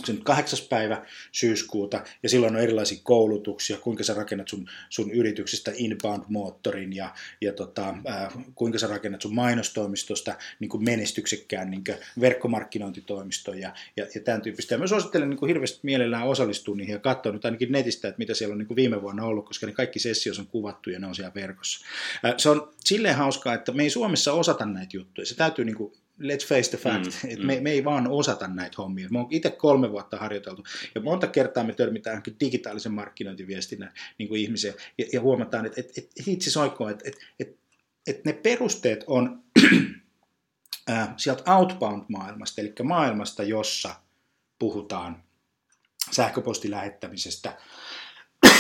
se 0.05 0.13
nyt 0.13 0.25
kahdeksas 0.25 0.63
päivä 0.63 1.07
syyskuuta, 1.33 2.05
ja 2.23 2.29
silloin 2.29 2.57
on 2.57 2.63
erilaisia 2.63 2.99
koulutuksia, 3.03 3.79
kuinka 3.79 4.05
sä 4.05 4.15
rakennat 4.15 4.49
sun, 4.49 4.69
sun 4.89 5.11
yrityksestä 5.11 5.71
inbound-moottorin, 5.71 6.97
ja, 6.97 7.15
ja 7.41 7.53
tota, 7.53 7.95
äh, 8.09 8.33
kuinka 8.55 8.79
sä 8.79 8.87
rakennat 8.87 9.23
sun 9.23 9.35
mainostoimistosta 9.35 10.35
niin 10.61 10.69
kuin 10.69 10.85
menestyksekkään 10.85 11.71
niin 11.71 11.85
kuin 11.85 11.97
verkkomarkkinointitoimiston, 12.21 13.59
ja, 13.59 13.75
ja, 13.97 14.07
ja 14.15 14.21
tämän 14.21 14.43
tyyppistä. 14.43 14.75
Ja 14.75 14.79
mä 14.79 14.87
suosittelen 14.87 15.31
niin 15.31 15.39
kuin 15.39 15.49
hirveästi 15.49 15.81
mielellään 15.83 16.27
osallistua 16.27 16.77
niihin, 16.77 16.93
ja 16.93 16.99
katsoa 16.99 17.33
nyt 17.33 17.45
ainakin 17.45 17.73
netistä, 17.73 18.09
että 18.09 18.19
mitä 18.19 18.35
siellä 18.35 18.53
on 18.53 18.59
niin 18.59 18.69
kuin 18.69 18.77
viime 18.77 19.03
vuonna 19.03 19.25
ollut, 19.25 19.47
koska 19.47 19.67
ne 19.67 19.73
kaikki 19.73 19.99
sessiot 19.99 20.39
on 20.39 20.47
kuvattu, 20.47 20.91
ja 20.91 20.99
ne 20.99 21.07
on 21.07 21.15
siellä 21.15 21.35
verkossa. 21.35 21.87
Äh, 22.25 22.35
se 22.37 22.49
on 22.49 22.73
silleen 22.85 23.17
hauskaa, 23.17 23.55
että 23.55 23.73
me 23.73 23.83
ei 23.83 23.91
Suomessa 23.91 24.33
osata 24.33 24.67
näitä 24.67 24.97
juttuja. 24.97 25.27
Se 25.27 25.35
täytyy 25.35 25.65
niin 25.65 25.77
kuin 25.77 25.93
let's 26.21 26.47
face 26.47 26.71
the 26.71 26.79
fact, 26.79 27.05
mm, 27.05 27.31
että 27.31 27.41
mm. 27.41 27.47
Me, 27.47 27.61
me 27.61 27.71
ei 27.71 27.85
vaan 27.85 28.09
osata 28.09 28.49
näitä 28.49 28.75
hommia. 28.79 29.09
Mä 29.11 29.19
oon 29.19 29.29
itse 29.31 29.51
kolme 29.51 29.91
vuotta 29.91 30.17
harjoiteltu, 30.17 30.65
ja 30.95 31.01
monta 31.01 31.27
kertaa 31.27 31.65
me 31.65 31.73
törmitään 31.73 32.23
digitaalisen 32.41 32.93
markkinointiviestinnän 32.93 33.93
niin 34.19 34.29
kuin 34.29 34.41
ihmisiä, 34.41 34.75
ja, 34.99 35.07
ja 35.13 35.21
huomataan, 35.21 35.67
että 35.67 35.81
et, 35.81 35.99
et, 35.99 36.11
itse 36.27 36.51
soikkoon, 36.51 36.91
että 36.91 37.09
et, 37.09 37.17
et, 37.41 37.57
et 38.07 38.25
ne 38.25 38.33
perusteet 38.33 39.05
on 39.07 39.45
äh, 40.91 41.09
sieltä 41.17 41.55
outbound-maailmasta, 41.55 42.61
eli 42.61 42.75
maailmasta, 42.83 43.43
jossa 43.43 43.97
puhutaan 44.59 45.23
sähköpostilähettämisestä, 46.11 47.57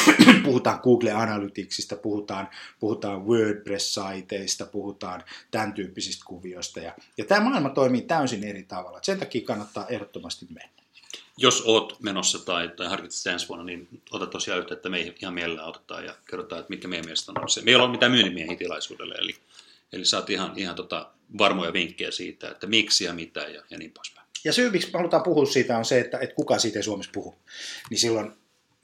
puhutaan 0.44 0.80
Google 0.82 1.12
Analyticsista, 1.12 1.96
puhutaan, 1.96 2.48
puhutaan 2.80 3.26
WordPress-saiteista, 3.26 4.66
puhutaan 4.66 5.24
tämän 5.50 5.72
tyyppisistä 5.72 6.24
kuvioista. 6.26 6.80
Ja, 6.80 6.94
ja 7.18 7.24
tämä 7.24 7.40
maailma 7.40 7.68
toimii 7.68 8.02
täysin 8.02 8.44
eri 8.44 8.62
tavalla. 8.62 8.98
Sen 9.02 9.18
takia 9.18 9.46
kannattaa 9.46 9.86
ehdottomasti 9.88 10.46
mennä. 10.48 10.80
Jos 11.36 11.62
oot 11.66 11.96
menossa 12.00 12.38
tai, 12.38 12.68
tai 12.68 12.88
harkitset 12.88 13.32
ensi 13.32 13.48
vuonna, 13.48 13.64
niin 13.64 13.88
ota 14.10 14.26
tosiaan 14.26 14.60
yhteyttä 14.60 14.88
meihin 14.88 15.14
ihan 15.22 15.34
mielellään 15.34 15.68
otetaan 15.68 16.04
ja 16.04 16.14
kerrotaan, 16.30 16.60
että 16.60 16.70
mitkä 16.70 16.88
meidän 16.88 17.06
mielestä 17.06 17.32
on 17.42 17.48
se. 17.48 17.62
Me 17.62 17.70
ei 17.70 17.74
ole 17.74 17.90
mitään 17.90 18.12
myyntimiehiä 18.12 18.56
tilaisuudelle, 18.56 19.14
eli, 19.14 19.36
eli 19.92 20.04
saat 20.04 20.30
ihan, 20.30 20.52
ihan 20.56 20.76
tota 20.76 21.10
varmoja 21.38 21.72
vinkkejä 21.72 22.10
siitä, 22.10 22.50
että 22.50 22.66
miksi 22.66 23.04
ja 23.04 23.12
mitä 23.12 23.40
ja, 23.40 23.62
ja 23.70 23.78
niin 23.78 23.90
poispäin. 23.90 24.26
Ja 24.44 24.52
syy, 24.52 24.70
miksi 24.70 24.90
halutaan 24.94 25.22
puhua 25.22 25.46
siitä, 25.46 25.78
on 25.78 25.84
se, 25.84 26.00
että, 26.00 26.18
että 26.18 26.34
kuka 26.34 26.58
siitä 26.58 26.78
ei 26.78 26.82
Suomessa 26.82 27.12
puhu. 27.14 27.34
Niin 27.90 27.98
silloin 27.98 28.32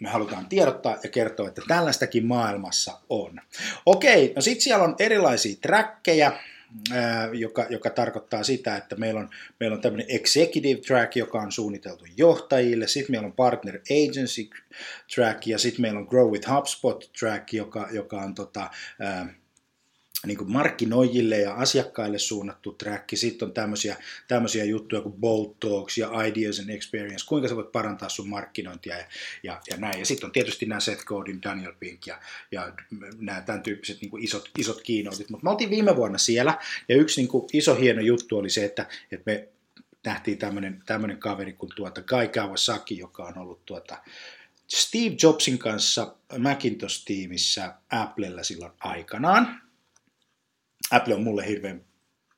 me 0.00 0.08
halutaan 0.08 0.46
tiedottaa 0.46 0.96
ja 1.02 1.10
kertoa, 1.10 1.48
että 1.48 1.62
tällaistakin 1.68 2.26
maailmassa 2.26 3.00
on. 3.08 3.40
Okei, 3.86 4.32
no 4.36 4.42
sitten 4.42 4.62
siellä 4.62 4.84
on 4.84 4.94
erilaisia 4.98 5.56
trackkejä, 5.62 6.32
joka, 7.32 7.66
joka 7.70 7.90
tarkoittaa 7.90 8.42
sitä, 8.42 8.76
että 8.76 8.96
meillä 8.96 9.20
on, 9.20 9.30
meillä 9.60 9.74
on 9.74 9.80
tämmöinen 9.80 10.06
executive 10.08 10.80
track, 10.80 11.16
joka 11.16 11.40
on 11.40 11.52
suunniteltu 11.52 12.04
johtajille, 12.16 12.86
sitten 12.86 13.12
meillä 13.12 13.26
on 13.26 13.32
partner 13.32 13.80
agency 13.80 14.50
track 15.14 15.46
ja 15.46 15.58
sitten 15.58 15.82
meillä 15.82 15.98
on 15.98 16.06
grow 16.10 16.30
with 16.30 16.48
HubSpot 16.50 17.10
track, 17.18 17.52
joka, 17.52 17.88
joka 17.92 18.20
on 18.20 18.34
tota, 18.34 18.70
ää, 19.00 19.34
niin 20.26 20.38
kuin 20.38 20.52
markkinoijille 20.52 21.38
ja 21.38 21.54
asiakkaille 21.54 22.18
suunnattu 22.18 22.73
track. 22.73 23.04
Sitten 23.14 23.49
on 23.49 23.54
tämmöisiä, 23.54 23.96
tämmöisiä 24.28 24.64
juttuja 24.64 25.02
kuin 25.02 25.14
Bold 25.14 25.54
Talks 25.61 25.99
ja 25.99 26.23
Ideas 26.23 26.58
and 26.58 26.68
Experience, 26.68 27.26
kuinka 27.28 27.49
sä 27.49 27.56
voit 27.56 27.73
parantaa 27.73 28.08
sun 28.08 28.28
markkinointia 28.28 28.96
ja, 28.96 29.04
ja, 29.42 29.61
ja 29.70 29.76
näin. 29.76 29.99
Ja 29.99 30.06
sitten 30.06 30.26
on 30.26 30.32
tietysti 30.32 30.66
nämä 30.66 30.80
Seth 30.80 31.04
Godin, 31.04 31.42
Daniel 31.42 31.75
Pink 31.80 32.06
ja, 32.06 32.20
ja 32.52 32.73
nämä 33.18 33.40
tämän 33.40 33.62
tyyppiset 33.62 34.00
niin 34.00 34.11
kuin 34.11 34.25
isot, 34.25 34.50
isot 34.58 34.82
kiinnoitit. 34.82 35.30
Mutta 35.30 35.44
me 35.44 35.50
oltiin 35.50 35.70
viime 35.70 35.96
vuonna 35.96 36.18
siellä 36.18 36.58
ja 36.88 36.96
yksi 36.96 37.20
niin 37.20 37.28
kuin 37.28 37.46
iso 37.52 37.75
hieno 37.75 38.00
juttu 38.00 38.38
oli 38.38 38.50
se, 38.50 38.64
että, 38.64 38.87
että 39.12 39.30
me 39.30 39.49
nähtiin 40.04 40.38
tämmöinen, 40.38 40.82
tämmöinen 40.87 41.18
kaveri 41.18 41.52
kuin 41.52 41.70
tuota 41.76 42.02
Guy 42.02 42.28
Kawasaki, 42.28 42.99
joka 42.99 43.25
on 43.25 43.38
ollut 43.38 43.66
tuota, 43.66 43.99
Steve 44.68 45.16
Jobsin 45.23 45.58
kanssa 45.58 46.14
Macintosh-tiimissä 46.38 47.75
Applella 47.90 48.42
silloin 48.42 48.73
aikanaan. 48.80 49.65
Apple 50.90 51.14
on 51.14 51.22
mulle 51.22 51.48
hirveän 51.48 51.84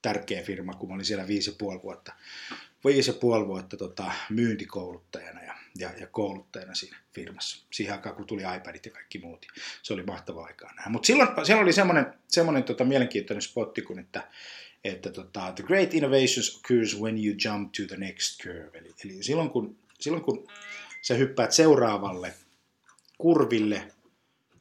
tärkeä 0.02 0.42
firma, 0.42 0.74
kun 0.74 0.88
mä 0.88 0.94
olin 0.94 1.04
siellä 1.04 1.26
viisi 1.26 1.50
ja 1.50 1.56
puoli 1.58 1.82
vuotta, 1.82 2.12
viisi 2.84 3.10
ja 3.10 3.14
puoli 3.14 3.46
vuotta 3.46 3.76
tota, 3.76 4.12
myyntikouluttajana 4.30 5.42
ja, 5.42 5.54
ja, 5.78 5.90
ja, 6.00 6.06
kouluttajana 6.06 6.74
siinä 6.74 6.96
firmassa. 7.14 7.66
Siihen 7.70 7.94
aikaan, 7.94 8.16
kun 8.16 8.26
tuli 8.26 8.42
iPadit 8.56 8.86
ja 8.86 8.92
kaikki 8.92 9.18
muut. 9.18 9.46
Se 9.82 9.94
oli 9.94 10.02
mahtava 10.02 10.44
aikaa 10.44 10.74
nähdä. 10.74 10.90
Mutta 10.90 11.06
silloin 11.06 11.28
siellä 11.46 11.62
oli 11.62 11.72
semmoinen, 11.72 12.14
semmoinen 12.28 12.64
tota, 12.64 12.84
mielenkiintoinen 12.84 13.42
spotti, 13.42 13.82
kun 13.82 13.98
että, 13.98 14.28
että 14.84 15.10
tota, 15.10 15.52
the 15.56 15.64
great 15.64 15.94
innovations 15.94 16.56
occurs 16.56 17.00
when 17.00 17.24
you 17.26 17.36
jump 17.44 17.72
to 17.72 17.82
the 17.88 17.96
next 17.96 18.42
curve. 18.42 18.78
Eli, 18.78 18.94
eli 19.04 19.22
silloin, 19.22 19.50
kun, 19.50 19.76
silloin 20.00 20.24
kun 20.24 20.48
sä 21.02 21.14
hyppäät 21.14 21.52
seuraavalle 21.52 22.34
kurville, 23.18 23.92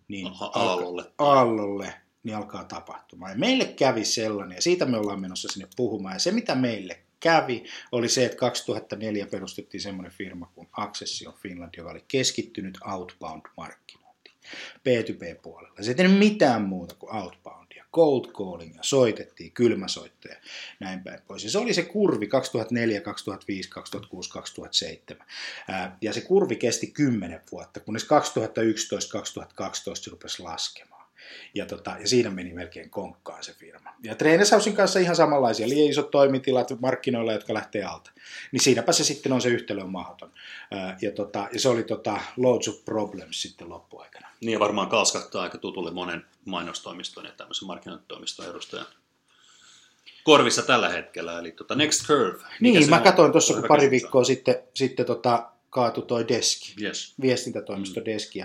niin 0.08 0.28
aallolle. 0.40 1.04
aallolle 1.18 1.94
niin 2.28 2.38
alkaa 2.38 2.64
tapahtumaan. 2.64 3.32
Ja 3.32 3.38
meille 3.38 3.66
kävi 3.66 4.06
sellainen, 4.06 4.56
ja 4.56 4.62
siitä 4.62 4.86
me 4.86 4.98
ollaan 4.98 5.22
menossa 5.22 5.48
sinne 5.48 5.68
puhumaan. 5.76 6.16
Ja 6.16 6.20
se, 6.20 6.32
mitä 6.32 6.56
meille 6.56 7.00
kävi, 7.20 7.64
oli 7.92 8.10
se, 8.10 8.26
että 8.26 8.38
2004 8.38 9.26
perustettiin 9.26 9.82
semmoinen 9.82 10.12
firma 10.12 10.52
kuin 10.56 10.68
Accession 10.72 11.34
Finland, 11.34 11.74
joka 11.78 11.92
oli 11.92 12.04
keskittynyt 12.08 12.78
outbound-markkinointiin. 12.78 14.36
B2B-puolella. 14.78 15.84
Se 15.84 15.92
ei 15.92 15.96
tehnyt 15.96 16.20
mitään 16.20 16.62
muuta 16.62 16.96
kuin 16.96 17.16
outboundia, 17.16 17.86
cold 17.94 18.26
callingia, 18.32 18.84
soitettiin, 18.84 19.52
kylmäsoittoja, 19.52 20.36
näin 20.80 21.04
päin 21.04 21.20
pois. 21.28 21.44
Ja 21.44 21.50
se 21.50 21.58
oli 21.58 21.74
se 21.74 21.84
kurvi 21.84 22.28
2004, 22.28 23.02
2005, 23.02 23.70
2006, 23.70 24.30
2007. 24.30 25.28
Ja 26.02 26.14
se 26.14 26.22
kurvi 26.22 26.56
kesti 26.56 26.88
10 26.88 27.42
vuotta, 27.52 27.80
kunnes 27.80 28.04
2011-2012 28.04 28.08
se 29.94 30.12
rupesi 30.12 30.44
laskemaan. 30.44 30.97
Ja, 31.54 31.66
tota, 31.66 31.96
ja 32.00 32.08
siinä 32.08 32.30
meni 32.30 32.54
melkein 32.54 32.90
konkkaan 32.90 33.44
se 33.44 33.54
firma. 33.54 33.94
Ja 34.04 34.16
Trainershousein 34.16 34.76
kanssa 34.76 35.00
ihan 35.00 35.16
samanlaisia, 35.16 35.70
liian 35.70 35.90
isot 35.90 36.12
toimitilat 36.12 36.80
markkinoilla, 36.80 37.34
jotka 37.34 37.54
lähtee 37.54 37.84
alta. 37.84 38.12
Niin 38.52 38.62
siinäpä 38.62 38.92
se 38.92 39.04
sitten 39.04 39.32
on 39.32 39.42
se 39.42 39.50
yhtälö 39.50 39.84
on 39.84 39.92
mahdoton. 39.92 40.32
Ja, 41.02 41.12
tota, 41.12 41.48
ja 41.54 41.60
se 41.60 41.70
oli 41.70 41.84
tota, 41.84 42.20
loads 42.38 42.68
of 42.68 42.86
problems 42.86 43.42
sitten 43.42 43.70
loppuaikana. 43.70 44.28
Niin 44.42 44.54
ja 44.54 44.60
varmaan 44.60 44.90
kalskattaa 44.90 45.44
aika 45.44 45.58
tutulle 45.58 45.92
monen 45.92 46.26
mainostoimiston 46.46 47.26
ja 47.26 47.32
tämmöisen 47.32 47.68
markkinointitoimiston 47.68 48.50
edustajan 48.50 48.88
korvissa 50.28 50.62
tällä 50.62 50.90
hetkellä, 50.90 51.40
eli 51.40 51.52
tota 51.52 51.76
Next 51.76 52.08
Curve. 52.08 52.44
Niin, 52.60 52.90
mä 52.90 53.00
katsoin 53.00 53.32
tuossa, 53.32 53.54
kun 53.54 53.64
pari 53.68 53.92
viikkoa 53.92 54.24
sitten, 54.24 54.56
sitten 54.74 55.06
tota, 55.06 55.50
kaatu 55.70 56.02
toi 56.02 56.28
deski, 56.28 56.76
yes. 56.82 57.14
viestintätoimisto 57.22 58.00
mm. 58.00 58.06
deski, 58.06 58.40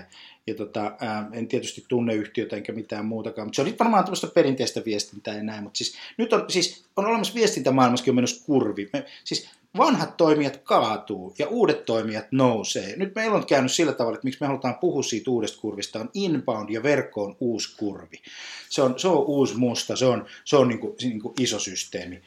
ja, 0.47 0.55
tota, 0.55 0.95
ää, 0.99 1.29
en 1.33 1.47
tietysti 1.47 1.85
tunne 1.87 2.13
yhtiötä 2.13 2.55
enkä 2.55 2.71
mitään 2.71 3.05
muutakaan, 3.05 3.47
mutta 3.47 3.55
se 3.55 3.61
oli 3.61 3.75
varmaan 3.79 4.03
tämmöistä 4.03 4.27
perinteistä 4.27 4.81
viestintää 4.85 5.35
ja 5.35 5.43
näin, 5.43 5.63
mutta 5.63 5.77
siis 5.77 5.95
nyt 6.17 6.33
on, 6.33 6.45
siis 6.47 6.85
on 6.97 7.05
olemassa 7.05 7.33
viestintämaailmassakin 7.33 8.11
on 8.11 8.15
menossa 8.15 8.45
kurvi. 8.45 8.89
Me, 8.93 9.05
siis 9.23 9.49
vanhat 9.77 10.17
toimijat 10.17 10.57
kaatuu 10.57 11.35
ja 11.39 11.47
uudet 11.47 11.85
toimijat 11.85 12.25
nousee. 12.31 12.95
Nyt 12.95 13.15
meillä 13.15 13.35
on 13.35 13.45
käynyt 13.45 13.71
sillä 13.71 13.93
tavalla, 13.93 14.15
että 14.15 14.25
miksi 14.25 14.41
me 14.41 14.47
halutaan 14.47 14.75
puhua 14.75 15.03
siitä 15.03 15.31
uudesta 15.31 15.61
kurvista, 15.61 15.99
on 15.99 16.09
inbound 16.13 16.69
ja 16.69 16.83
verkko 16.83 17.23
on 17.23 17.35
uusi 17.39 17.77
kurvi. 17.77 18.21
Se 18.69 18.81
on, 18.81 18.99
se 18.99 19.07
on 19.07 19.17
uusi 19.17 19.57
musta, 19.57 19.95
se 19.95 20.05
on, 20.05 20.25
se 20.45 20.57
on 20.57 20.67
niin 20.67 20.79
kuin, 20.79 20.95
niin 21.01 21.21
kuin 21.21 21.33
iso 21.39 21.59
systeemi. 21.59 22.21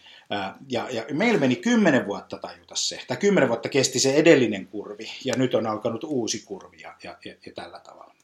Ja, 0.68 0.88
ja 0.90 1.04
meillä 1.12 1.40
meni 1.40 1.56
kymmenen 1.56 2.06
vuotta 2.06 2.38
tajuta 2.38 2.74
se, 2.76 3.00
tai 3.08 3.16
kymmenen 3.16 3.48
vuotta 3.48 3.68
kesti 3.68 3.98
se 3.98 4.14
edellinen 4.14 4.66
kurvi, 4.66 5.10
ja 5.24 5.34
nyt 5.36 5.54
on 5.54 5.66
alkanut 5.66 6.04
uusi 6.04 6.42
kurvi, 6.44 6.80
ja, 6.80 6.94
ja, 7.04 7.16
ja 7.24 7.52
tällä 7.54 7.80
tavalla. 7.80 8.14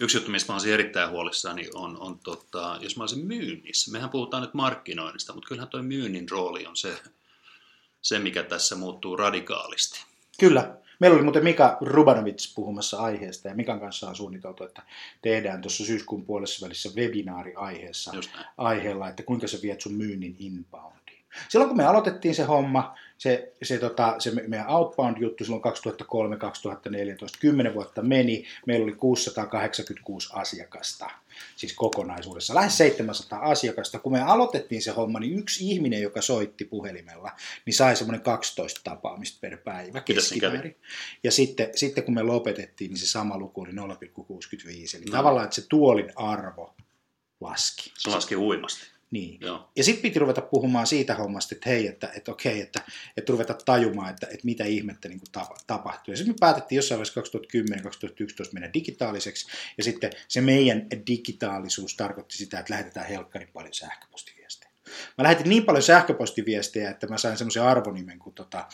Yksi 0.00 0.16
juttu, 0.16 0.30
mistä 0.30 0.52
olisin 0.52 0.72
erittäin 0.72 1.10
huolissani, 1.10 1.68
on, 1.74 1.98
on 2.00 2.18
tota, 2.18 2.78
jos 2.80 2.96
mä 2.96 3.02
olisin 3.02 3.26
myynnissä. 3.26 3.90
Mehän 3.90 4.10
puhutaan 4.10 4.42
nyt 4.42 4.54
markkinoinnista, 4.54 5.32
mutta 5.32 5.48
kyllähän 5.48 5.68
tuo 5.68 5.82
myynnin 5.82 6.30
rooli 6.30 6.66
on 6.66 6.76
se, 6.76 6.96
se, 8.02 8.18
mikä 8.18 8.42
tässä 8.42 8.76
muuttuu 8.76 9.16
radikaalisti. 9.16 10.04
Kyllä. 10.40 10.76
Meillä 10.98 11.14
oli 11.14 11.22
muuten 11.22 11.44
Mika 11.44 11.76
Rubanovic 11.80 12.54
puhumassa 12.54 12.98
aiheesta 12.98 13.48
ja 13.48 13.54
Mikan 13.54 13.80
kanssa 13.80 14.08
on 14.08 14.16
suunniteltu, 14.16 14.64
että 14.64 14.82
tehdään 15.22 15.60
tuossa 15.60 15.84
syyskuun 15.84 16.24
puolessa 16.24 16.66
välissä 16.66 16.88
webinaari 16.96 17.54
aiheessa, 17.54 18.12
aiheella, 18.58 19.08
että 19.08 19.22
kuinka 19.22 19.46
sä 19.46 19.58
viet 19.62 19.80
sun 19.80 19.92
myynnin 19.92 20.36
inbound. 20.38 20.96
Silloin 21.48 21.68
kun 21.68 21.76
me 21.76 21.84
aloitettiin 21.84 22.34
se 22.34 22.42
homma, 22.42 22.94
se, 23.22 23.52
se, 23.62 23.78
tota, 23.78 24.14
se 24.18 24.30
meidän 24.30 24.68
outbound-juttu 24.68 25.44
silloin 25.44 25.62
2003-2014, 25.62 25.66
10 27.40 27.74
vuotta 27.74 28.02
meni, 28.02 28.44
meillä 28.66 28.84
oli 28.84 28.92
686 28.92 30.28
asiakasta, 30.32 31.10
siis 31.56 31.72
kokonaisuudessa, 31.72 32.54
lähes 32.54 32.78
700 32.78 33.40
asiakasta. 33.40 33.98
Kun 33.98 34.12
me 34.12 34.22
aloitettiin 34.22 34.82
se 34.82 34.90
homma, 34.90 35.20
niin 35.20 35.38
yksi 35.38 35.70
ihminen, 35.70 36.02
joka 36.02 36.22
soitti 36.22 36.64
puhelimella, 36.64 37.32
niin 37.66 37.74
sai 37.74 37.96
semmoinen 37.96 38.20
12 38.22 38.80
tapaamista 38.84 39.38
per 39.40 39.56
päivä 39.56 40.00
keskimäärin. 40.00 40.76
Ja 41.24 41.32
sitten, 41.32 41.70
sitten 41.74 42.04
kun 42.04 42.14
me 42.14 42.22
lopetettiin, 42.22 42.88
niin 42.90 42.98
se 42.98 43.08
sama 43.08 43.38
luku 43.38 43.60
oli 43.60 43.70
0,65. 43.70 43.76
Eli 44.96 45.04
no. 45.04 45.16
tavallaan, 45.16 45.44
että 45.44 45.54
se 45.54 45.66
tuolin 45.68 46.12
arvo 46.16 46.74
laski. 47.40 47.92
Se 47.98 48.10
laski 48.10 48.34
huimasti. 48.34 48.91
Niin. 49.12 49.38
Joo. 49.40 49.70
Ja 49.76 49.84
sitten 49.84 50.02
piti 50.02 50.18
ruveta 50.18 50.40
puhumaan 50.40 50.86
siitä 50.86 51.14
hommasta, 51.14 51.54
että 51.54 51.70
hei, 51.70 51.86
että, 51.86 52.10
että 52.16 52.32
okei, 52.32 52.60
että, 52.60 52.80
että 53.16 53.32
ruveta 53.32 53.54
tajumaan, 53.54 54.10
että, 54.10 54.26
että 54.26 54.44
mitä 54.44 54.64
ihmettä 54.64 55.08
niin 55.08 55.18
kuin 55.18 55.46
tapahtuu. 55.66 56.12
Ja 56.12 56.16
sitten 56.16 56.34
me 56.34 56.38
päätettiin 56.40 56.76
jossain 56.76 56.98
vaiheessa 56.98 57.20
2010-2011 58.48 58.52
mennä 58.52 58.70
digitaaliseksi, 58.74 59.46
ja 59.78 59.84
sitten 59.84 60.10
se 60.28 60.40
meidän 60.40 60.86
digitaalisuus 61.06 61.96
tarkoitti 61.96 62.36
sitä, 62.36 62.58
että 62.58 62.72
lähetetään 62.72 63.06
helkkarin 63.06 63.48
paljon 63.52 63.74
sähköpostiviestejä. 63.74 64.72
Mä 65.18 65.22
lähetin 65.22 65.48
niin 65.48 65.64
paljon 65.64 65.82
sähköpostiviestejä, 65.82 66.90
että 66.90 67.06
mä 67.06 67.18
sain 67.18 67.36
semmoisen 67.36 67.62
arvonimen 67.62 68.18
kuin 68.18 68.34
tota, 68.34 68.66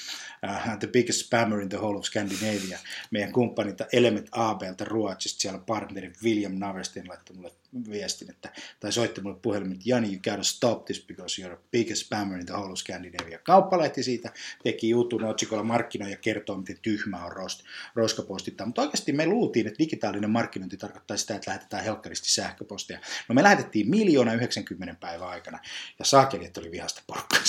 uh, 0.45 0.79
The 0.79 0.89
Biggest 0.89 1.27
Spammer 1.27 1.61
in 1.61 1.69
the 1.69 1.79
Whole 1.79 1.99
of 1.99 2.05
Scandinavia. 2.05 2.79
Meidän 3.11 3.33
kumppanilta 3.33 3.87
Element 3.93 4.29
ABlta 4.33 4.85
Ruotsista, 4.85 5.41
siellä 5.41 5.59
partneri 5.59 6.13
William 6.25 6.53
Naverstin 6.59 7.09
laittoi 7.09 7.37
mulle 7.37 7.53
viestin, 7.91 8.31
että, 8.31 8.53
tai 8.81 8.93
soitti 8.93 9.21
mulle 9.21 9.37
puhelimen, 9.43 9.73
että 9.73 9.85
Jani, 9.89 10.09
you 10.09 10.21
gotta 10.25 10.43
stop 10.43 10.85
this 10.85 11.07
because 11.07 11.43
you're 11.43 11.57
the 11.57 11.65
biggest 11.71 12.07
spammer 12.07 12.39
in 12.39 12.47
the 12.47 12.55
whole 12.55 12.77
Scandinavia. 12.77 13.39
Kauppalehti 13.39 14.03
siitä 14.03 14.33
teki 14.63 14.89
jutun 14.89 15.25
otsikolla 15.25 15.63
markkinoija 15.63 16.17
kertoo, 16.17 16.57
miten 16.57 16.79
tyhmä 16.83 17.25
on 17.25 17.33
rost, 17.33 17.65
roskapostittaa. 17.95 18.67
Mutta 18.67 18.83
oikeasti 18.83 19.13
me 19.13 19.27
luultiin, 19.27 19.67
että 19.67 19.79
digitaalinen 19.79 20.31
markkinointi 20.31 20.77
tarkoittaa 20.77 21.17
sitä, 21.17 21.35
että 21.35 21.51
lähetetään 21.51 21.85
helkkaristi 21.85 22.31
sähköpostia. 22.31 23.01
No 23.29 23.35
me 23.35 23.43
lähetettiin 23.43 23.91
miljoona 23.91 24.35
90 24.35 24.95
päivän 25.01 25.29
aikana, 25.29 25.59
ja 25.99 26.05
saakeli, 26.05 26.45
että 26.45 26.61
oli 26.61 26.71
vihasta 26.71 27.03
porukkaa 27.07 27.41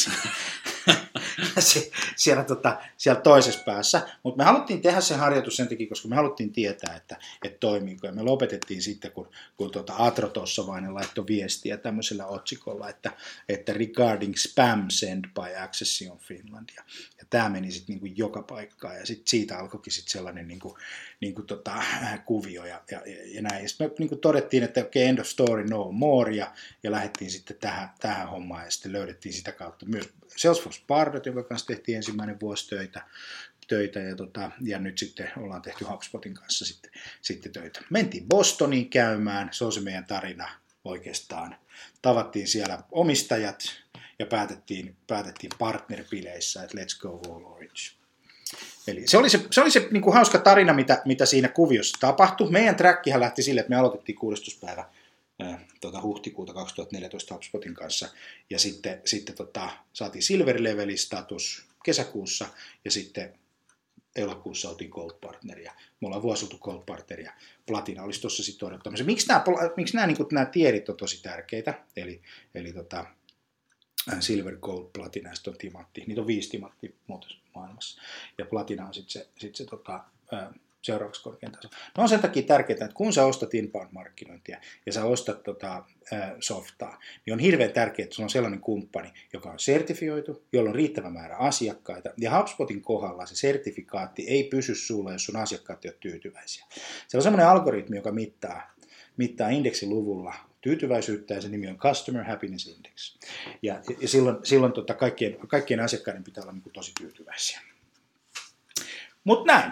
siellä, 2.15 2.43
tota, 2.43 2.77
siellä 2.97 3.21
toisessa 3.21 3.63
päässä. 3.65 4.01
Mutta 4.23 4.37
me 4.37 4.43
haluttiin 4.43 4.81
tehdä 4.81 5.01
se 5.01 5.15
harjoitus 5.15 5.55
sen 5.55 5.67
takia, 5.67 5.89
koska 5.89 6.07
me 6.07 6.15
haluttiin 6.15 6.51
tietää, 6.51 6.95
että, 6.95 7.17
että 7.43 7.57
toimiiko. 7.59 8.07
Ja 8.07 8.13
me 8.13 8.23
lopetettiin 8.23 8.81
sitten, 8.81 9.11
kun, 9.11 9.29
kun 9.57 9.71
tuota 9.71 9.93
Atro 10.09 10.29
Tossavainen 10.29 10.93
laittoi 10.93 11.27
viestiä 11.27 11.77
tämmöisellä 11.77 12.25
otsikolla, 12.25 12.89
että, 12.89 13.11
että 13.49 13.73
regarding 13.73 14.35
spam 14.35 14.85
sent 14.89 15.27
by 15.33 15.55
Accession 15.63 16.17
Finland. 16.17 16.69
Ja, 16.75 16.83
ja 17.17 17.23
tämä 17.29 17.49
meni 17.49 17.71
sitten 17.71 17.93
niinku 17.93 18.05
joka 18.15 18.41
paikkaan 18.41 18.95
ja 18.95 19.05
sitten 19.05 19.27
siitä 19.27 19.59
alkoikin 19.59 19.93
sitten 19.93 20.11
sellainen 20.11 20.47
niinku, 20.47 20.77
niinku 21.21 21.41
tota, 21.41 21.83
kuvio 22.25 22.65
ja, 22.65 22.81
ja, 22.91 23.01
ja 23.25 23.41
näin. 23.41 23.69
Sitten 23.69 23.87
me 23.87 23.93
niinku 23.99 24.15
todettiin, 24.15 24.63
että 24.63 24.81
okay, 24.81 25.01
end 25.01 25.19
of 25.19 25.27
story, 25.27 25.65
no 25.65 25.91
more 25.91 26.31
ja, 26.31 26.53
ja 26.83 26.91
lähdettiin 26.91 27.31
sitten 27.31 27.57
tähän, 27.59 27.89
tähän 27.99 28.29
hommaan 28.29 28.65
ja 28.65 28.71
sitten 28.71 28.91
löydettiin 28.91 29.33
sitä 29.33 29.51
kautta 29.51 29.85
myös 29.85 30.09
Salesforce 30.37 30.81
Pardot, 30.87 31.25
jonka 31.25 31.43
kanssa 31.43 31.67
tehtiin 31.67 31.95
ensimmäinen 31.95 32.39
vuosi 32.39 32.69
töitä, 32.69 33.01
töitä 33.69 33.99
ja, 33.99 34.15
tota, 34.15 34.51
ja 34.61 34.79
nyt 34.79 34.97
sitten 34.97 35.31
ollaan 35.37 35.61
tehty 35.61 35.85
HubSpotin 35.85 36.33
kanssa 36.33 36.65
sitten, 36.65 36.91
sitten 37.21 37.51
töitä. 37.51 37.81
Mentiin 37.89 38.27
Bostoniin 38.29 38.89
käymään, 38.89 39.49
se 39.51 39.65
on 39.65 39.71
se 39.71 39.79
meidän 39.79 40.05
tarina 40.05 40.49
oikeastaan. 40.83 41.55
Tavattiin 42.01 42.47
siellä 42.47 42.83
omistajat 42.91 43.63
ja 44.19 44.25
päätettiin, 44.25 44.95
päätettiin 45.07 45.51
partnerpileissä, 45.59 46.63
että 46.63 46.77
let's 46.77 47.01
go 47.01 47.21
all 47.29 47.45
orange. 47.45 47.99
Eli 48.87 49.07
se 49.07 49.17
oli 49.17 49.29
se, 49.29 49.45
se, 49.51 49.61
oli 49.61 49.71
se 49.71 49.87
niin 49.91 50.01
kuin 50.01 50.13
hauska 50.13 50.39
tarina, 50.39 50.73
mitä, 50.73 51.01
mitä 51.05 51.25
siinä 51.25 51.47
kuviossa 51.47 51.97
tapahtui. 51.99 52.51
Meidän 52.51 52.75
trackihan 52.75 53.21
lähti 53.21 53.43
sille, 53.43 53.59
että 53.61 53.69
me 53.69 53.75
aloitettiin 53.75 54.15
16. 54.15 54.65
päivä 54.65 54.85
tuota, 55.81 56.01
huhtikuuta 56.01 56.53
2014 56.53 57.33
HubSpotin 57.33 57.73
kanssa. 57.73 58.09
Ja 58.49 58.59
sitten, 58.59 59.01
sitten 59.05 59.35
tota, 59.35 59.69
saatiin 59.93 60.23
silver 60.23 60.63
level 60.63 60.95
status 60.95 61.65
kesäkuussa 61.83 62.47
ja 62.85 62.91
sitten 62.91 63.33
elokuussa 64.19 64.69
oltiin 64.69 64.89
Gold 64.89 65.13
Partneria. 65.21 65.73
Me 66.01 66.07
ollaan 66.07 66.21
vuosi 66.21 66.45
oltu 66.45 66.57
Gold 66.57 66.83
Partneria. 66.85 67.33
Platina 67.65 68.03
olisi 68.03 68.21
tuossa 68.21 68.43
sitten 68.43 68.67
odottamassa. 68.67 69.05
Miksi 69.05 69.27
nämä, 69.27 69.43
miksi 69.77 69.95
nämä, 69.95 70.07
niin 70.07 70.17
nämä 70.31 70.45
tiedit 70.45 70.89
on 70.89 70.97
tosi 70.97 71.23
tärkeitä? 71.23 71.83
Eli, 71.95 72.21
eli 72.55 72.73
tota, 72.73 73.05
Silver, 74.19 74.57
Gold, 74.57 74.89
Platina 74.93 75.29
ja 75.29 75.35
sitten 75.35 75.53
on 75.53 75.57
timatti. 75.57 76.03
Niitä 76.07 76.21
on 76.21 76.27
viisi 76.27 76.49
timatti 76.49 76.95
maailmassa. 77.55 78.01
Ja 78.37 78.45
Platina 78.45 78.87
on 78.87 78.93
sitten 78.93 79.11
se, 79.11 79.27
sit 79.37 79.55
se 79.55 79.65
tota, 79.65 80.03
seuraavaksi 80.81 81.23
korkein 81.23 81.51
taso. 81.51 81.69
No 81.97 82.03
on 82.03 82.09
sen 82.09 82.19
takia 82.19 82.43
tärkeää, 82.43 82.85
että 82.85 82.95
kun 82.95 83.13
sä 83.13 83.25
ostat 83.25 83.53
inbound-markkinointia 83.53 84.57
ja 84.85 84.93
sä 84.93 85.05
ostat 85.05 85.43
tota, 85.43 85.83
softaa, 86.39 86.99
niin 87.25 87.33
on 87.33 87.39
hirveän 87.39 87.71
tärkeää, 87.71 88.03
että 88.03 88.15
sulla 88.15 88.25
on 88.25 88.29
sellainen 88.29 88.59
kumppani, 88.59 89.13
joka 89.33 89.51
on 89.51 89.59
sertifioitu, 89.59 90.43
jolla 90.53 90.69
on 90.69 90.75
riittävä 90.75 91.09
määrä 91.09 91.37
asiakkaita. 91.37 92.09
Ja 92.17 92.37
HubSpotin 92.37 92.81
kohdalla 92.81 93.25
se 93.25 93.35
sertifikaatti 93.35 94.27
ei 94.27 94.43
pysy 94.43 94.75
sulle, 94.75 95.11
jos 95.11 95.25
sun 95.25 95.35
asiakkaat 95.35 95.85
ei 95.85 95.89
ole 95.89 95.97
tyytyväisiä. 95.99 96.65
Se 97.07 97.17
on 97.17 97.23
sellainen 97.23 97.47
algoritmi, 97.47 97.95
joka 97.95 98.11
mittaa, 98.11 98.71
mittaa 99.17 99.49
indeksiluvulla 99.49 100.33
tyytyväisyyttä 100.61 101.33
ja 101.33 101.41
se 101.41 101.49
nimi 101.49 101.67
on 101.67 101.77
Customer 101.77 102.23
Happiness 102.23 102.67
Index. 102.67 103.17
Ja, 103.61 103.81
ja 104.01 104.07
silloin, 104.07 104.37
silloin 104.43 104.73
tota 104.73 104.93
kaikkien, 104.93 105.37
kaikkien 105.47 105.79
asiakkaiden 105.79 106.23
pitää 106.23 106.43
olla 106.43 106.53
niin 106.53 106.63
kuin 106.63 106.73
tosi 106.73 106.91
tyytyväisiä. 106.99 107.61
Mutta 109.23 109.53
näin, 109.53 109.71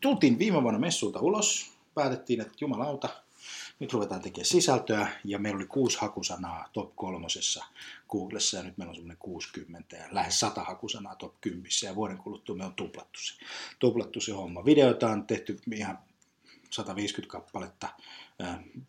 tultiin 0.00 0.38
viime 0.38 0.62
vuonna 0.62 0.80
messulta 0.80 1.20
ulos, 1.20 1.72
päätettiin, 1.94 2.40
että 2.40 2.54
jumalauta, 2.60 3.08
nyt 3.80 3.92
ruvetaan 3.92 4.20
tekemään 4.20 4.46
sisältöä, 4.46 5.08
ja 5.24 5.38
meillä 5.38 5.56
oli 5.56 5.66
kuusi 5.66 5.98
hakusanaa 6.00 6.68
top 6.72 6.96
kolmosessa 6.96 7.64
Googlessa, 8.08 8.56
ja 8.56 8.62
nyt 8.62 8.78
meillä 8.78 8.90
on 8.90 8.96
semmoinen 8.96 9.16
60 9.18 9.96
ja 9.96 10.04
lähes 10.10 10.40
100 10.40 10.64
hakusanaa 10.64 11.16
top 11.16 11.34
10, 11.40 11.68
ja 11.84 11.94
vuoden 11.94 12.18
kuluttua 12.18 12.56
me 12.56 12.64
on 12.64 12.74
tuplattu 12.74 13.20
se, 13.20 13.34
tuplattu 13.78 14.20
se 14.20 14.32
homma. 14.32 14.64
Videoita 14.64 15.10
on 15.10 15.26
tehty 15.26 15.60
ihan 15.74 15.98
150 16.70 17.32
kappaletta, 17.32 17.88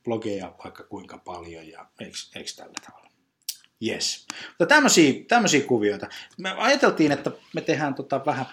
blogeja 0.03 0.55
vaikka 0.63 0.83
kuinka 0.83 1.17
paljon, 1.17 1.67
ja 1.67 1.85
eikö, 1.99 2.53
tällä 2.55 2.73
tavalla? 2.85 3.09
Yes. 3.87 4.27
Mutta 4.49 4.65
tämmöisiä, 4.65 5.13
tämmöisiä 5.27 5.61
kuvioita. 5.61 6.07
Me 6.37 6.51
ajateltiin, 6.51 7.11
että 7.11 7.31
me 7.53 7.61
tehdään 7.61 7.95
tota 7.95 8.25
vähän 8.25 8.45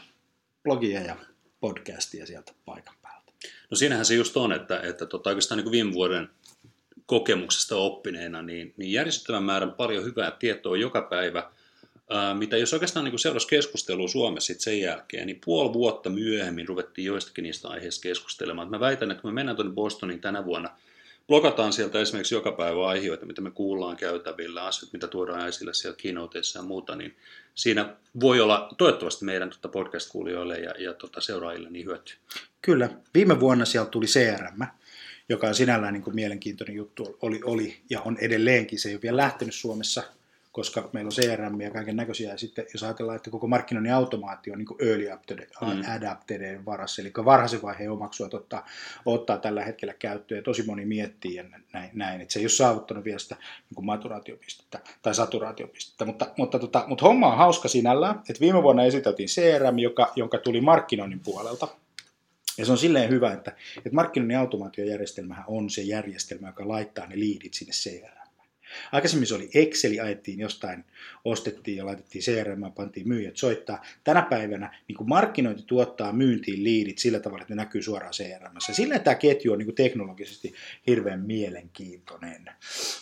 blogia 0.64 1.00
ja 1.00 1.16
podcastia 1.60 2.26
sieltä 2.26 2.52
paikan 2.64 2.94
päältä. 3.02 3.32
No 3.70 3.76
siinähän 3.76 4.04
se 4.04 4.14
just 4.14 4.36
on, 4.36 4.52
että, 4.52 4.80
että 4.80 5.06
tota, 5.06 5.30
oikeastaan 5.30 5.60
niin 5.60 5.70
viime 5.70 5.92
vuoden 5.92 6.28
kokemuksesta 7.06 7.76
oppineena, 7.76 8.42
niin, 8.42 8.74
niin 8.76 8.92
järjestettävän 8.92 9.42
määrän 9.42 9.72
paljon 9.72 10.04
hyvää 10.04 10.30
tietoa 10.30 10.76
joka 10.76 11.02
päivä, 11.02 11.50
ää, 12.10 12.34
mitä 12.34 12.56
jos 12.56 12.72
oikeastaan 12.72 13.04
niin 13.04 13.18
seurasi 13.18 13.48
keskustelua 13.48 14.08
Suomessa 14.08 14.46
sit 14.46 14.60
sen 14.60 14.80
jälkeen, 14.80 15.26
niin 15.26 15.40
puoli 15.44 15.72
vuotta 15.72 16.10
myöhemmin 16.10 16.68
ruvettiin 16.68 17.06
joistakin 17.06 17.42
niistä 17.42 17.68
aiheista 17.68 18.02
keskustelemaan. 18.02 18.70
Mä 18.70 18.80
väitän, 18.80 19.10
että 19.10 19.22
kun 19.22 19.30
me 19.30 19.34
mennään 19.34 19.56
tuonne 19.56 19.74
Bostoniin 19.74 20.20
tänä 20.20 20.44
vuonna– 20.44 20.70
blogataan 21.28 21.72
sieltä 21.72 22.00
esimerkiksi 22.00 22.34
joka 22.34 22.52
päivä 22.52 22.86
aiheita, 22.86 23.26
mitä 23.26 23.40
me 23.40 23.50
kuullaan 23.50 23.96
käytävillä, 23.96 24.64
asiat, 24.64 24.92
mitä 24.92 25.08
tuodaan 25.08 25.48
esille 25.48 25.74
siellä 25.74 25.96
keynoteissa 25.96 26.58
ja 26.58 26.62
muuta, 26.62 26.96
niin 26.96 27.16
siinä 27.54 27.96
voi 28.20 28.40
olla 28.40 28.74
toivottavasti 28.78 29.24
meidän 29.24 29.50
tota 29.50 29.68
podcast-kuulijoille 29.68 30.58
ja, 30.58 30.74
ja 30.78 30.94
tota 30.94 31.20
seuraajille 31.20 31.70
niin 31.70 31.86
hyöty. 31.86 32.14
Kyllä. 32.62 32.90
Viime 33.14 33.40
vuonna 33.40 33.64
sieltä 33.64 33.90
tuli 33.90 34.06
CRM, 34.06 34.62
joka 35.28 35.46
on 35.46 35.54
sinällään 35.54 35.92
niin 35.92 36.02
kuin 36.02 36.14
mielenkiintoinen 36.14 36.76
juttu, 36.76 37.18
oli, 37.22 37.40
oli 37.44 37.76
ja 37.90 38.00
on 38.00 38.16
edelleenkin. 38.20 38.78
Se 38.78 38.88
ei 38.88 38.94
ole 38.94 39.02
vielä 39.02 39.16
lähtenyt 39.16 39.54
Suomessa 39.54 40.02
koska 40.56 40.88
meillä 40.92 41.08
on 41.08 41.12
CRM 41.12 41.60
ja 41.60 41.70
kaiken 41.70 41.96
näköisiä. 41.96 42.30
Ja 42.30 42.38
sitten 42.38 42.66
jos 42.72 42.82
ajatellaan, 42.82 43.16
että 43.16 43.30
koko 43.30 43.46
markkinoinnin 43.46 43.94
automaatio 43.94 44.52
on 44.52 44.58
niin 44.58 44.66
kuin 44.66 44.88
early 44.88 45.08
mm. 45.60 45.94
adaptedeen 45.96 46.64
varassa, 46.64 47.02
eli 47.02 47.12
varhaisen 47.24 47.62
vaiheen 47.62 47.90
omaksua 47.90 48.28
ottaa, 48.32 48.66
ottaa 49.06 49.38
tällä 49.38 49.64
hetkellä 49.64 49.94
käyttöön. 49.94 50.38
Ja 50.38 50.42
tosi 50.42 50.62
moni 50.62 50.84
miettii 50.84 51.34
ja 51.34 51.44
näin, 51.72 51.90
näin 51.94 52.20
että 52.20 52.32
se 52.32 52.38
ei 52.38 52.44
ole 52.44 52.50
saavuttanut 52.50 53.04
vielä 53.04 53.18
sitä 53.18 53.34
niin 53.34 53.74
kuin 53.74 53.84
maturaatiopistettä 53.84 54.78
tai 55.02 55.14
saturaatiopistettä. 55.14 56.04
Mutta, 56.04 56.26
mutta, 56.36 56.58
tota, 56.58 56.84
mutta 56.86 57.04
homma 57.04 57.32
on 57.32 57.38
hauska 57.38 57.68
sinällään, 57.68 58.18
että 58.18 58.40
viime 58.40 58.62
vuonna 58.62 58.84
esiteltiin 58.84 59.28
CRM, 59.28 59.78
joka, 59.78 60.12
jonka 60.16 60.38
tuli 60.38 60.60
markkinoinnin 60.60 61.20
puolelta. 61.20 61.68
Ja 62.58 62.66
se 62.66 62.72
on 62.72 62.78
silleen 62.78 63.10
hyvä, 63.10 63.32
että, 63.32 63.52
että 63.76 63.94
markkinoinnin 63.94 64.38
automaatiojärjestelmähän 64.38 65.44
on 65.48 65.70
se 65.70 65.82
järjestelmä, 65.82 66.46
joka 66.46 66.68
laittaa 66.68 67.06
ne 67.06 67.18
liidit 67.18 67.54
sinne 67.54 67.72
CRM. 67.72 68.25
Aikaisemmin 68.92 69.26
se 69.26 69.34
oli 69.34 69.50
Exceli, 69.54 70.00
ajettiin 70.00 70.40
jostain, 70.40 70.84
ostettiin 71.24 71.76
ja 71.76 71.86
laitettiin 71.86 72.22
CRM, 72.22 72.72
pantiin 72.72 73.08
myyjät 73.08 73.36
soittaa. 73.36 73.84
Tänä 74.04 74.22
päivänä 74.22 74.78
niin 74.88 74.96
kuin 74.96 75.08
markkinointi 75.08 75.62
tuottaa 75.66 76.12
myyntiin 76.12 76.64
liidit 76.64 76.98
sillä 76.98 77.20
tavalla, 77.20 77.42
että 77.42 77.54
ne 77.54 77.62
näkyy 77.62 77.82
suoraan 77.82 78.12
CRM. 78.12 78.56
Silleen 78.58 79.00
tämä 79.00 79.14
ketju 79.14 79.52
on 79.52 79.58
niin 79.58 79.66
kuin 79.66 79.74
teknologisesti 79.74 80.54
hirveän 80.86 81.20
mielenkiintoinen. 81.20 82.50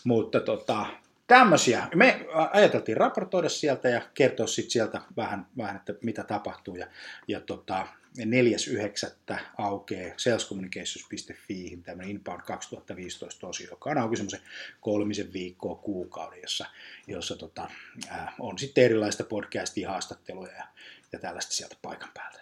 Mutta 0.04 0.40
tota, 0.40 0.86
tämmöisiä. 1.26 1.88
Me 1.94 2.26
ajateltiin 2.52 2.96
raportoida 2.96 3.48
sieltä 3.48 3.88
ja 3.88 4.02
kertoa 4.14 4.46
sitten 4.46 4.70
sieltä 4.70 5.00
vähän, 5.16 5.46
vähän, 5.56 5.76
että 5.76 5.94
mitä 6.02 6.24
tapahtuu. 6.24 6.76
Ja, 6.76 6.86
ja 7.28 7.40
tota, 7.40 7.86
4.9. 8.18 9.38
aukeaa 9.58 10.14
salescommunications.fiihin 10.16 11.82
tämmöinen 11.82 12.10
Inbound 12.10 12.42
2015 12.42 13.46
osio, 13.46 13.70
joka 13.70 13.90
on 13.90 13.98
auki 13.98 14.16
semmoisen 14.16 14.40
kolmisen 14.80 15.32
viikkoa 15.32 15.74
kuukauden, 15.74 16.42
jossa, 16.42 16.66
jossa 17.06 17.36
tota, 17.36 17.70
ää, 18.08 18.32
on 18.38 18.58
sitten 18.58 18.84
erilaista 18.84 19.24
podcastia, 19.24 19.90
haastatteluja 19.90 20.52
ja, 20.52 20.64
ja 21.12 21.18
tällaista 21.18 21.54
sieltä 21.54 21.76
paikan 21.82 22.10
päältä. 22.14 22.40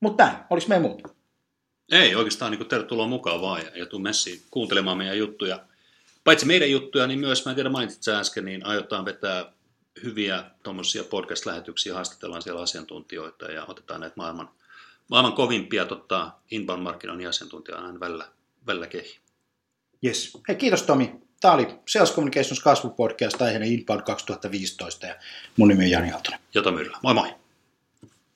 Mutta 0.00 0.24
näin, 0.24 0.36
olisi 0.50 0.68
meidän 0.68 0.82
muuta? 0.82 1.08
Ei, 1.92 2.14
oikeastaan 2.14 2.52
niin 2.52 2.68
tervetuloa 2.68 3.06
mukaan 3.06 3.40
vaan 3.40 3.64
ja, 3.64 3.70
ja 3.78 3.86
tuu 3.86 3.98
messiin 3.98 4.42
kuuntelemaan 4.50 4.98
meidän 4.98 5.18
juttuja 5.18 5.64
paitsi 6.28 6.46
meidän 6.46 6.70
juttuja, 6.70 7.06
niin 7.06 7.18
myös, 7.18 7.44
mä 7.44 7.50
en 7.50 7.54
tiedä 7.54 7.68
mainitsit 7.70 8.02
sä 8.02 8.18
äsken, 8.18 8.44
niin 8.44 8.66
aiotaan 8.66 9.04
vetää 9.04 9.52
hyviä 10.02 10.44
tuommoisia 10.62 11.04
podcast-lähetyksiä, 11.04 11.94
haastatellaan 11.94 12.42
siellä 12.42 12.62
asiantuntijoita 12.62 13.46
ja 13.46 13.64
otetaan 13.64 14.00
näitä 14.00 14.16
maailman, 14.16 14.50
maailman 15.08 15.32
kovimpia 15.32 15.84
tota, 15.84 16.30
inbound-markkinoinnin 16.50 17.28
asiantuntijoita 17.28 17.86
aina 17.86 18.00
välillä, 18.00 18.24
välillä 18.66 18.86
kehi. 18.86 19.18
Yes. 20.04 20.38
Hei, 20.48 20.56
kiitos 20.56 20.82
Tomi. 20.82 21.12
Tämä 21.40 21.54
oli 21.54 21.66
Sales 21.88 22.12
Communications 22.12 22.60
kasvupodcast 22.60 23.42
aiheena 23.42 23.66
Inbound 23.66 24.02
2015 24.02 25.06
ja 25.06 25.14
mun 25.56 25.68
nimi 25.68 25.84
on 25.84 25.90
Jani 25.90 26.12
Aaltonen. 26.12 26.40
Jota 26.54 26.70
Myllä. 26.70 26.98
Moi 27.02 27.14
moi! 27.14 27.34